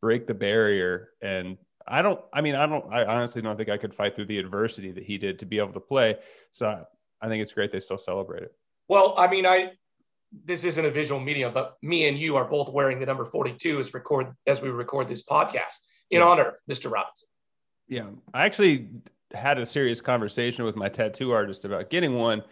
break 0.02 0.28
the 0.28 0.34
barrier. 0.34 1.12
And 1.22 1.58
I 1.88 2.02
don't, 2.02 2.20
I 2.34 2.42
mean, 2.42 2.56
I 2.56 2.66
don't, 2.66 2.86
I 2.92 3.06
honestly 3.06 3.42
don't 3.42 3.56
think 3.56 3.70
I 3.70 3.78
could 3.78 3.94
fight 3.94 4.16
through 4.16 4.26
the 4.26 4.38
adversity 4.40 4.92
that 4.92 5.04
he 5.04 5.18
did 5.18 5.40
to 5.40 5.46
be 5.46 5.60
able 5.60 5.74
to 5.74 5.80
play. 5.80 6.18
So 6.52 6.86
I 7.22 7.28
think 7.28 7.42
it's 7.42 7.54
great 7.54 7.72
they 7.72 7.80
still 7.80 7.98
celebrate 7.98 8.44
it. 8.44 8.54
Well, 8.88 9.16
I 9.18 9.28
mean, 9.28 9.46
I, 9.46 9.72
this 10.46 10.64
isn't 10.64 10.84
a 10.84 10.92
visual 10.92 11.20
medium, 11.20 11.54
but 11.54 11.78
me 11.82 12.08
and 12.08 12.18
you 12.18 12.36
are 12.36 12.46
both 12.46 12.72
wearing 12.72 13.00
the 13.00 13.06
number 13.06 13.26
42 13.26 13.80
as 13.80 13.94
record 13.94 14.28
as 14.46 14.62
we 14.62 14.70
record 14.70 15.08
this 15.08 15.24
podcast 15.24 15.80
in 16.12 16.20
yeah. 16.20 16.26
honor 16.26 16.48
of 16.48 16.54
Mr. 16.70 16.92
Robinson. 16.92 17.28
Yeah. 17.88 18.08
I 18.34 18.46
actually 18.46 18.90
had 19.34 19.58
a 19.58 19.66
serious 19.66 20.02
conversation 20.02 20.66
with 20.66 20.76
my 20.76 20.90
tattoo 20.90 21.32
artist 21.32 21.66
about 21.66 21.90
getting 21.90 22.16
one. 22.16 22.44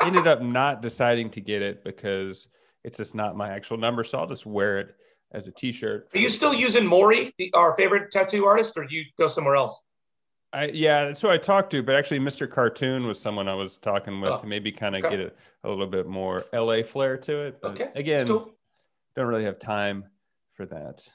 Ended 0.00 0.26
up 0.26 0.42
not 0.42 0.82
deciding 0.82 1.30
to 1.30 1.40
get 1.40 1.62
it 1.62 1.84
because 1.84 2.48
it's 2.84 2.98
just 2.98 3.14
not 3.14 3.36
my 3.36 3.50
actual 3.50 3.76
number. 3.76 4.04
So 4.04 4.18
I'll 4.18 4.26
just 4.26 4.46
wear 4.46 4.80
it 4.80 4.94
as 5.32 5.46
a 5.46 5.52
t-shirt. 5.52 6.08
Are 6.14 6.18
you 6.18 6.30
still 6.30 6.54
using 6.54 6.86
Maury, 6.86 7.34
the, 7.38 7.52
our 7.54 7.74
favorite 7.76 8.10
tattoo 8.10 8.46
artist, 8.46 8.76
or 8.76 8.84
do 8.84 8.96
you 8.96 9.04
go 9.18 9.28
somewhere 9.28 9.56
else? 9.56 9.82
I, 10.52 10.68
yeah, 10.68 11.04
that's 11.04 11.20
who 11.20 11.28
I 11.28 11.36
talked 11.36 11.70
to, 11.72 11.82
but 11.82 11.94
actually, 11.94 12.20
Mr. 12.20 12.50
Cartoon 12.50 13.06
was 13.06 13.20
someone 13.20 13.48
I 13.48 13.54
was 13.54 13.76
talking 13.76 14.20
with 14.20 14.30
oh, 14.30 14.38
to 14.40 14.46
maybe 14.46 14.72
kind 14.72 14.96
of 14.96 15.04
okay. 15.04 15.16
get 15.16 15.26
a, 15.26 15.32
a, 15.64 15.68
little 15.68 15.86
bit 15.86 16.06
more 16.06 16.46
LA 16.54 16.82
flair 16.82 17.18
to 17.18 17.40
it. 17.42 17.60
But 17.60 17.72
okay. 17.72 17.90
again, 17.94 18.26
cool. 18.26 18.54
don't 19.14 19.26
really 19.26 19.44
have 19.44 19.58
time 19.58 20.04
for 20.54 20.64
that 20.66 21.06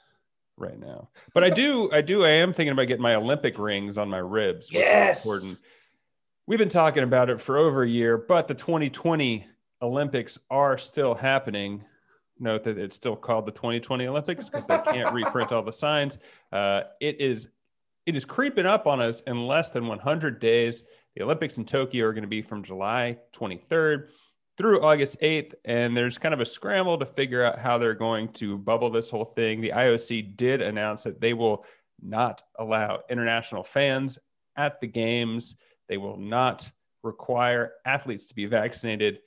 right 0.56 0.78
now. 0.78 1.08
But 1.32 1.42
I 1.42 1.50
do, 1.50 1.90
I 1.92 2.00
do, 2.00 2.24
I 2.24 2.30
am 2.30 2.52
thinking 2.52 2.72
about 2.72 2.86
getting 2.86 3.02
my 3.02 3.16
Olympic 3.16 3.58
rings 3.58 3.98
on 3.98 4.08
my 4.08 4.18
ribs. 4.18 4.68
yes. 4.70 5.24
important. 5.24 5.58
We've 6.46 6.58
been 6.58 6.68
talking 6.68 7.02
about 7.02 7.30
it 7.30 7.40
for 7.40 7.58
over 7.58 7.82
a 7.82 7.88
year, 7.88 8.16
but 8.16 8.46
the 8.46 8.54
2020 8.54 9.46
Olympics 9.82 10.38
are 10.50 10.78
still 10.78 11.14
happening. 11.14 11.84
Note 12.38 12.64
that 12.64 12.78
it's 12.78 12.96
still 12.96 13.16
called 13.16 13.46
the 13.46 13.52
2020 13.52 14.06
Olympics 14.06 14.48
because 14.48 14.66
they 14.66 14.78
can't 14.78 15.12
reprint 15.12 15.52
all 15.52 15.62
the 15.62 15.72
signs. 15.72 16.18
Uh, 16.52 16.82
it 17.00 17.20
is, 17.20 17.48
it 18.06 18.16
is 18.16 18.24
creeping 18.24 18.66
up 18.66 18.86
on 18.86 19.00
us 19.00 19.20
in 19.20 19.46
less 19.46 19.70
than 19.70 19.86
100 19.86 20.40
days. 20.40 20.82
The 21.14 21.22
Olympics 21.22 21.58
in 21.58 21.64
Tokyo 21.64 22.06
are 22.06 22.12
going 22.12 22.22
to 22.22 22.28
be 22.28 22.42
from 22.42 22.64
July 22.64 23.18
23rd 23.36 24.08
through 24.56 24.82
August 24.82 25.20
8th, 25.20 25.54
and 25.64 25.96
there's 25.96 26.18
kind 26.18 26.34
of 26.34 26.40
a 26.40 26.44
scramble 26.44 26.98
to 26.98 27.06
figure 27.06 27.44
out 27.44 27.58
how 27.58 27.78
they're 27.78 27.94
going 27.94 28.28
to 28.34 28.58
bubble 28.58 28.90
this 28.90 29.10
whole 29.10 29.24
thing. 29.24 29.60
The 29.60 29.70
IOC 29.70 30.36
did 30.36 30.60
announce 30.60 31.04
that 31.04 31.20
they 31.20 31.34
will 31.34 31.64
not 32.02 32.42
allow 32.58 33.00
international 33.10 33.62
fans 33.62 34.18
at 34.56 34.80
the 34.80 34.86
games, 34.86 35.56
they 35.88 35.96
will 35.96 36.16
not 36.16 36.70
require 37.02 37.72
athletes 37.84 38.28
to 38.28 38.34
be 38.34 38.46
vaccinated. 38.46 39.18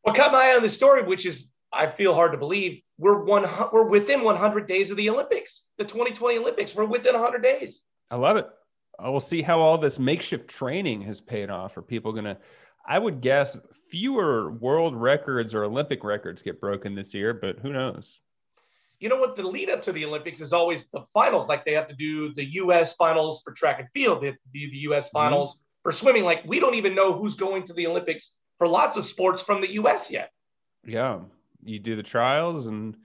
What 0.00 0.16
caught 0.16 0.32
my 0.32 0.50
eye 0.50 0.56
on 0.56 0.62
the 0.62 0.70
story, 0.70 1.02
which 1.02 1.26
is 1.26 1.50
I 1.74 1.86
feel 1.86 2.14
hard 2.14 2.32
to 2.32 2.38
believe, 2.38 2.82
we're 2.98 3.24
one 3.24 3.44
we're 3.72 3.88
within 3.88 4.22
100 4.22 4.66
days 4.66 4.90
of 4.90 4.96
the 4.96 5.10
Olympics, 5.10 5.68
the 5.78 5.84
2020 5.84 6.38
Olympics. 6.38 6.74
We're 6.74 6.84
within 6.84 7.14
100 7.14 7.42
days. 7.42 7.82
I 8.10 8.16
love 8.16 8.36
it. 8.36 8.48
We'll 9.00 9.20
see 9.20 9.42
how 9.42 9.60
all 9.60 9.78
this 9.78 9.98
makeshift 9.98 10.48
training 10.48 11.02
has 11.02 11.20
paid 11.20 11.50
off. 11.50 11.76
Are 11.76 11.82
people 11.82 12.12
going 12.12 12.26
to 12.26 12.38
I 12.86 12.98
would 12.98 13.20
guess 13.20 13.56
fewer 13.90 14.50
world 14.50 14.94
records 14.94 15.54
or 15.54 15.64
Olympic 15.64 16.04
records 16.04 16.42
get 16.42 16.60
broken 16.60 16.94
this 16.94 17.14
year, 17.14 17.32
but 17.32 17.58
who 17.60 17.72
knows? 17.72 18.20
You 19.00 19.08
know 19.08 19.16
what? 19.16 19.36
The 19.36 19.42
lead 19.42 19.70
up 19.70 19.82
to 19.82 19.92
the 19.92 20.04
Olympics 20.04 20.40
is 20.40 20.52
always 20.52 20.88
the 20.88 21.02
finals. 21.12 21.48
Like 21.48 21.64
they 21.64 21.72
have 21.72 21.88
to 21.88 21.94
do 21.94 22.32
the 22.34 22.44
U.S. 22.44 22.94
finals 22.94 23.42
for 23.42 23.52
track 23.52 23.80
and 23.80 23.88
field, 23.94 24.22
the, 24.22 24.34
the, 24.52 24.70
the 24.70 24.78
U.S. 24.78 25.08
Mm-hmm. 25.08 25.18
finals 25.18 25.56
mm-hmm. 25.56 25.62
for 25.82 25.92
swimming. 25.92 26.24
Like 26.24 26.42
we 26.46 26.60
don't 26.60 26.74
even 26.74 26.94
know 26.94 27.12
who's 27.12 27.36
going 27.36 27.64
to 27.64 27.72
the 27.72 27.86
Olympics 27.86 28.36
for 28.58 28.68
lots 28.68 28.96
of 28.96 29.04
sports 29.04 29.42
from 29.42 29.60
the 29.60 29.72
U.S. 29.72 30.10
yet. 30.10 30.30
Yeah, 30.86 31.20
you 31.64 31.78
do 31.78 31.96
the 31.96 32.02
trials 32.02 32.66
and 32.66 32.96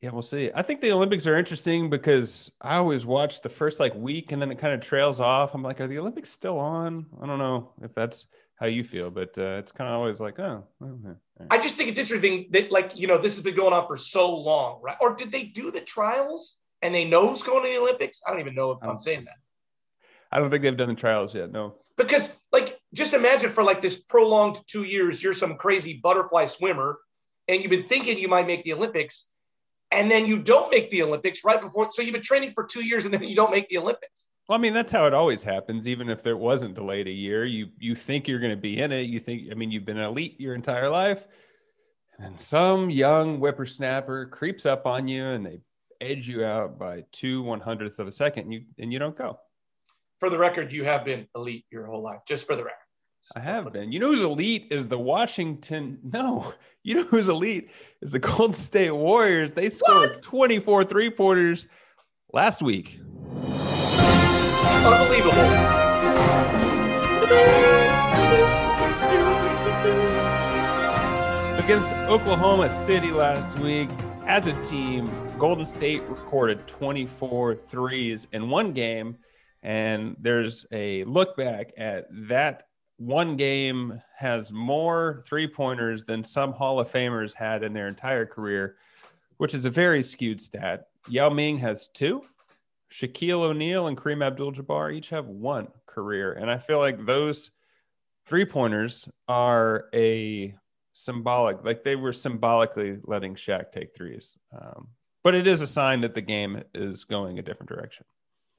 yeah, 0.00 0.10
we'll 0.10 0.22
see. 0.22 0.50
I 0.52 0.62
think 0.62 0.80
the 0.80 0.90
Olympics 0.90 1.28
are 1.28 1.38
interesting 1.38 1.88
because 1.88 2.50
I 2.60 2.76
always 2.76 3.06
watch 3.06 3.40
the 3.40 3.48
first 3.48 3.78
like 3.78 3.94
week 3.94 4.32
and 4.32 4.42
then 4.42 4.50
it 4.50 4.58
kind 4.58 4.74
of 4.74 4.80
trails 4.80 5.20
off. 5.20 5.54
I'm 5.54 5.62
like, 5.62 5.80
are 5.80 5.86
the 5.86 5.98
Olympics 5.98 6.30
still 6.30 6.58
on? 6.58 7.06
I 7.22 7.26
don't 7.26 7.38
know 7.38 7.72
if 7.82 7.94
that's 7.94 8.26
how 8.56 8.66
you 8.66 8.82
feel, 8.82 9.10
but 9.10 9.36
uh, 9.38 9.58
it's 9.58 9.72
kind 9.72 9.88
of 9.88 9.94
always 9.94 10.20
like, 10.20 10.38
oh. 10.38 10.64
Okay. 10.82 11.16
I 11.50 11.58
just 11.58 11.76
think 11.76 11.88
it's 11.88 11.98
interesting 11.98 12.46
that, 12.50 12.70
like, 12.70 12.98
you 12.98 13.06
know, 13.06 13.18
this 13.18 13.34
has 13.34 13.42
been 13.42 13.54
going 13.54 13.72
on 13.72 13.86
for 13.86 13.96
so 13.96 14.36
long, 14.36 14.80
right? 14.82 14.96
Or 15.00 15.14
did 15.14 15.32
they 15.32 15.44
do 15.44 15.70
the 15.70 15.80
trials 15.80 16.58
and 16.80 16.94
they 16.94 17.04
know 17.04 17.28
who's 17.28 17.42
going 17.42 17.64
to 17.64 17.70
the 17.70 17.78
Olympics? 17.78 18.22
I 18.26 18.30
don't 18.30 18.40
even 18.40 18.54
know 18.54 18.72
if 18.72 18.78
I'm 18.82 18.98
saying 18.98 19.24
that. 19.24 19.36
I 20.30 20.38
don't 20.38 20.50
think 20.50 20.62
they've 20.62 20.76
done 20.76 20.88
the 20.88 20.94
trials 20.94 21.34
yet. 21.34 21.50
No. 21.50 21.76
Because, 21.96 22.36
like, 22.52 22.78
just 22.94 23.14
imagine 23.14 23.50
for 23.50 23.62
like 23.62 23.82
this 23.82 24.00
prolonged 24.00 24.58
two 24.66 24.84
years, 24.84 25.22
you're 25.22 25.32
some 25.32 25.56
crazy 25.56 26.00
butterfly 26.02 26.46
swimmer, 26.46 26.98
and 27.48 27.62
you've 27.62 27.70
been 27.70 27.86
thinking 27.86 28.18
you 28.18 28.28
might 28.28 28.46
make 28.46 28.64
the 28.64 28.72
Olympics, 28.72 29.30
and 29.90 30.10
then 30.10 30.26
you 30.26 30.42
don't 30.42 30.70
make 30.70 30.90
the 30.90 31.02
Olympics 31.02 31.44
right 31.44 31.60
before. 31.60 31.88
So 31.90 32.02
you've 32.02 32.14
been 32.14 32.22
training 32.22 32.52
for 32.54 32.64
two 32.64 32.84
years, 32.84 33.04
and 33.04 33.12
then 33.12 33.22
you 33.24 33.36
don't 33.36 33.50
make 33.50 33.68
the 33.68 33.78
Olympics. 33.78 34.28
Well, 34.48 34.58
I 34.58 34.60
mean, 34.60 34.74
that's 34.74 34.90
how 34.90 35.06
it 35.06 35.14
always 35.14 35.42
happens. 35.42 35.86
Even 35.86 36.08
if 36.08 36.22
there 36.22 36.36
wasn't 36.36 36.74
delayed 36.74 37.06
a 37.06 37.12
year, 37.12 37.44
you 37.44 37.68
you 37.78 37.94
think 37.94 38.26
you're 38.26 38.40
going 38.40 38.54
to 38.54 38.60
be 38.60 38.80
in 38.80 38.90
it. 38.92 39.02
You 39.02 39.20
think, 39.20 39.48
I 39.50 39.54
mean, 39.54 39.70
you've 39.70 39.84
been 39.84 39.98
an 39.98 40.04
elite 40.04 40.40
your 40.40 40.54
entire 40.54 40.88
life, 40.88 41.26
and 42.16 42.26
then 42.26 42.38
some 42.38 42.90
young 42.90 43.38
whippersnapper 43.38 44.26
creeps 44.26 44.66
up 44.66 44.86
on 44.86 45.08
you, 45.08 45.24
and 45.24 45.46
they 45.46 45.60
edge 46.00 46.28
you 46.28 46.44
out 46.44 46.78
by 46.78 47.04
two 47.12 47.42
one 47.42 47.60
hundredths 47.60 48.00
of 48.00 48.08
a 48.08 48.12
second, 48.12 48.44
and 48.44 48.54
you 48.54 48.64
and 48.78 48.92
you 48.92 48.98
don't 48.98 49.16
go. 49.16 49.38
For 50.18 50.30
the 50.30 50.38
record, 50.38 50.72
you 50.72 50.84
have 50.84 51.04
been 51.04 51.28
elite 51.36 51.64
your 51.70 51.86
whole 51.86 52.02
life. 52.02 52.20
Just 52.26 52.46
for 52.46 52.56
the 52.56 52.64
record. 52.64 52.78
I 53.36 53.40
have 53.40 53.72
been. 53.72 53.92
You 53.92 54.00
know 54.00 54.08
who's 54.08 54.22
elite 54.22 54.66
is 54.70 54.88
the 54.88 54.98
Washington. 54.98 55.98
No, 56.12 56.52
you 56.82 56.96
know 56.96 57.04
who's 57.04 57.28
elite 57.28 57.70
is 58.00 58.10
the 58.12 58.18
Golden 58.20 58.54
State 58.54 58.90
Warriors. 58.90 59.52
They 59.52 59.68
scored 59.68 60.10
what? 60.10 60.22
24 60.22 60.84
three 60.84 61.08
pointers 61.08 61.68
last 62.32 62.62
week. 62.62 62.98
Unbelievable. 64.84 65.32
Against 71.62 71.90
Oklahoma 72.08 72.68
City 72.68 73.12
last 73.12 73.56
week, 73.60 73.88
as 74.26 74.48
a 74.48 74.62
team, 74.62 75.08
Golden 75.38 75.64
State 75.64 76.02
recorded 76.08 76.66
24 76.66 77.54
threes 77.54 78.26
in 78.32 78.50
one 78.50 78.72
game. 78.72 79.16
And 79.62 80.16
there's 80.18 80.66
a 80.72 81.04
look 81.04 81.36
back 81.36 81.72
at 81.78 82.06
that 82.28 82.64
one 83.06 83.36
game 83.36 84.00
has 84.16 84.52
more 84.52 85.22
three 85.26 85.48
pointers 85.48 86.04
than 86.04 86.22
some 86.22 86.52
Hall 86.52 86.78
of 86.78 86.90
Famers 86.90 87.34
had 87.34 87.62
in 87.62 87.72
their 87.72 87.88
entire 87.88 88.26
career, 88.26 88.76
which 89.38 89.54
is 89.54 89.64
a 89.64 89.70
very 89.70 90.02
skewed 90.02 90.40
stat. 90.40 90.86
Yao 91.08 91.28
Ming 91.28 91.58
has 91.58 91.88
two, 91.88 92.22
Shaquille 92.92 93.42
O'Neal 93.42 93.86
and 93.88 93.96
Kareem 93.96 94.24
Abdul 94.24 94.52
Jabbar 94.52 94.94
each 94.94 95.08
have 95.08 95.26
one 95.26 95.68
career. 95.86 96.32
And 96.32 96.50
I 96.50 96.58
feel 96.58 96.78
like 96.78 97.04
those 97.04 97.50
three 98.26 98.44
pointers 98.44 99.08
are 99.26 99.86
a 99.94 100.54
symbolic, 100.92 101.64
like 101.64 101.82
they 101.82 101.96
were 101.96 102.12
symbolically 102.12 102.98
letting 103.04 103.34
Shaq 103.34 103.72
take 103.72 103.96
threes. 103.96 104.36
Um, 104.52 104.88
but 105.24 105.34
it 105.34 105.46
is 105.46 105.62
a 105.62 105.66
sign 105.66 106.02
that 106.02 106.14
the 106.14 106.20
game 106.20 106.62
is 106.74 107.04
going 107.04 107.38
a 107.38 107.42
different 107.42 107.70
direction. 107.70 108.04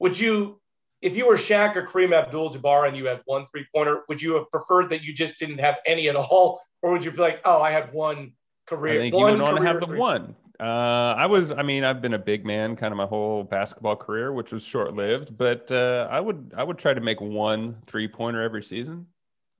Would 0.00 0.18
you, 0.18 0.60
if 1.04 1.16
you 1.16 1.26
were 1.26 1.34
Shaq 1.34 1.76
or 1.76 1.86
Kareem 1.86 2.14
Abdul 2.14 2.54
Jabbar 2.54 2.88
and 2.88 2.96
you 2.96 3.06
had 3.06 3.20
one 3.26 3.44
three 3.46 3.66
pointer, 3.74 4.04
would 4.08 4.22
you 4.22 4.34
have 4.34 4.50
preferred 4.50 4.88
that 4.88 5.02
you 5.04 5.12
just 5.12 5.38
didn't 5.38 5.58
have 5.58 5.76
any 5.84 6.08
at 6.08 6.16
all? 6.16 6.62
Or 6.82 6.92
would 6.92 7.04
you 7.04 7.10
be 7.10 7.18
like, 7.18 7.40
oh, 7.44 7.60
I 7.60 7.70
had 7.70 7.92
one 7.92 8.32
career? 8.66 8.94
I 8.94 8.98
think 8.98 9.14
you 9.14 9.24
would 9.24 9.40
want 9.40 9.58
to 9.58 9.62
have 9.62 9.86
the 9.86 9.96
one 9.96 10.34
Uh, 10.58 11.14
I 11.16 11.26
was, 11.26 11.52
I 11.52 11.62
mean, 11.62 11.84
I've 11.84 12.00
been 12.00 12.14
a 12.14 12.18
big 12.18 12.46
man 12.46 12.74
kind 12.74 12.90
of 12.90 12.96
my 12.96 13.04
whole 13.04 13.44
basketball 13.44 13.96
career, 13.96 14.32
which 14.32 14.50
was 14.50 14.64
short 14.64 14.94
lived, 14.94 15.36
but 15.36 15.70
uh, 15.70 16.08
I 16.10 16.20
would, 16.20 16.54
I 16.56 16.64
would 16.64 16.78
try 16.78 16.94
to 16.94 17.00
make 17.02 17.20
one 17.20 17.76
three 17.86 18.08
pointer 18.08 18.42
every 18.42 18.62
season 18.62 19.06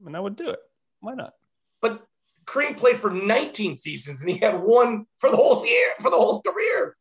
and 0.07 0.17
I 0.17 0.21
would 0.21 0.37
do 0.37 0.49
it. 0.49 0.61
Why 1.01 1.13
not? 1.13 1.35
But 1.83 2.07
Kareem 2.47 2.77
played 2.77 2.99
for 2.99 3.11
19 3.11 3.77
seasons 3.77 4.23
and 4.23 4.31
he 4.31 4.39
had 4.39 4.63
one 4.63 5.05
for 5.19 5.31
the 5.31 5.37
whole 5.37 5.65
year, 5.67 5.93
for 6.01 6.11
the 6.11 6.17
whole 6.17 6.41
career. 6.41 6.97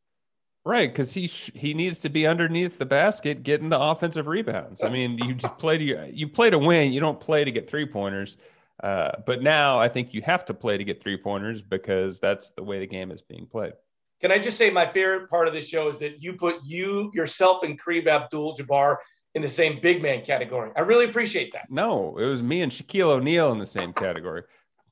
Right, 0.66 0.90
because 0.90 1.14
he 1.14 1.28
sh- 1.28 1.52
he 1.54 1.74
needs 1.74 2.00
to 2.00 2.10
be 2.10 2.26
underneath 2.26 2.78
the 2.78 2.86
basket, 2.86 3.44
getting 3.44 3.68
the 3.68 3.80
offensive 3.80 4.28
rebounds. 4.28 4.82
I 4.82 4.90
mean, 4.90 5.18
you 5.18 5.34
just 5.34 5.58
play 5.58 5.78
to 5.78 6.12
you 6.14 6.28
play 6.30 6.50
to 6.50 6.58
win. 6.58 6.94
You 6.94 7.02
don't 7.02 7.20
play 7.20 7.44
to 7.44 7.52
get 7.52 7.70
three 7.70 7.86
pointers. 7.86 8.38
Uh, 8.82 9.12
but 9.26 9.42
now 9.42 9.80
I 9.80 9.90
think 9.90 10.14
you 10.14 10.22
have 10.22 10.46
to 10.46 10.54
play 10.54 10.78
to 10.78 10.84
get 10.84 11.02
three 11.02 11.18
pointers 11.18 11.62
because 11.62 12.20
that's 12.20 12.52
the 12.52 12.64
way 12.64 12.80
the 12.80 12.88
game 12.88 13.12
is 13.12 13.22
being 13.22 13.46
played. 13.46 13.74
Can 14.22 14.32
I 14.32 14.40
just 14.40 14.58
say 14.58 14.70
my 14.70 14.86
favorite 14.86 15.30
part 15.30 15.50
of 15.50 15.54
this 15.54 15.68
show 15.68 15.90
is 15.90 16.00
that 16.00 16.24
you 16.24 16.34
put 16.34 16.58
you 16.64 17.12
yourself 17.14 17.64
and 17.64 17.80
Kareem 17.80 18.08
Abdul-Jabbar 18.08 18.98
in 19.36 19.42
the 19.42 19.50
same 19.50 19.80
big 19.82 20.02
man 20.02 20.24
category. 20.24 20.72
I 20.76 20.82
really 20.82 21.06
appreciate 21.06 21.52
that. 21.54 21.70
No, 21.70 22.18
it 22.18 22.26
was 22.26 22.42
me 22.42 22.62
and 22.62 22.72
Shaquille 22.72 23.10
O'Neal 23.10 23.52
in 23.52 23.60
the 23.60 23.66
same 23.66 23.92
category. 23.94 24.44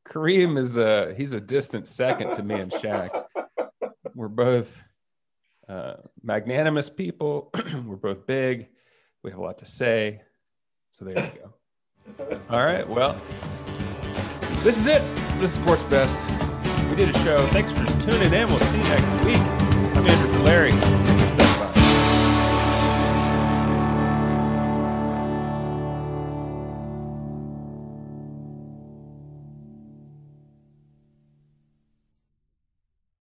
Kareem 0.05 0.59
is 0.59 0.77
a 0.77 1.13
he's 1.15 1.33
a 1.33 1.39
distant 1.39 1.87
second 1.87 2.35
to 2.35 2.43
me 2.43 2.55
and 2.55 2.71
Shaq. 2.71 3.25
We're 4.15 4.27
both 4.27 4.83
uh, 5.67 5.93
magnanimous 6.23 6.89
people. 6.89 7.51
We're 7.85 7.95
both 7.95 8.25
big. 8.25 8.69
We 9.23 9.31
have 9.31 9.39
a 9.39 9.43
lot 9.43 9.59
to 9.59 9.65
say. 9.65 10.21
So 10.91 11.05
there 11.05 11.17
you 11.17 11.31
go. 11.39 12.41
All 12.49 12.63
right. 12.63 12.87
Well, 12.87 13.15
this 14.63 14.77
is 14.77 14.87
it. 14.87 15.01
This 15.39 15.55
is 15.55 15.61
Sports 15.61 15.83
Best. 15.83 16.19
We 16.89 16.95
did 16.95 17.15
a 17.15 17.19
show. 17.19 17.45
Thanks 17.47 17.71
for 17.71 17.85
tuning 18.01 18.33
in. 18.33 18.47
We'll 18.47 18.59
see 18.59 18.77
you 18.77 18.83
next 18.83 19.25
week. 19.25 19.37
I'm 19.37 20.07
Andrew 20.07 20.41
Larry. 20.41 21.10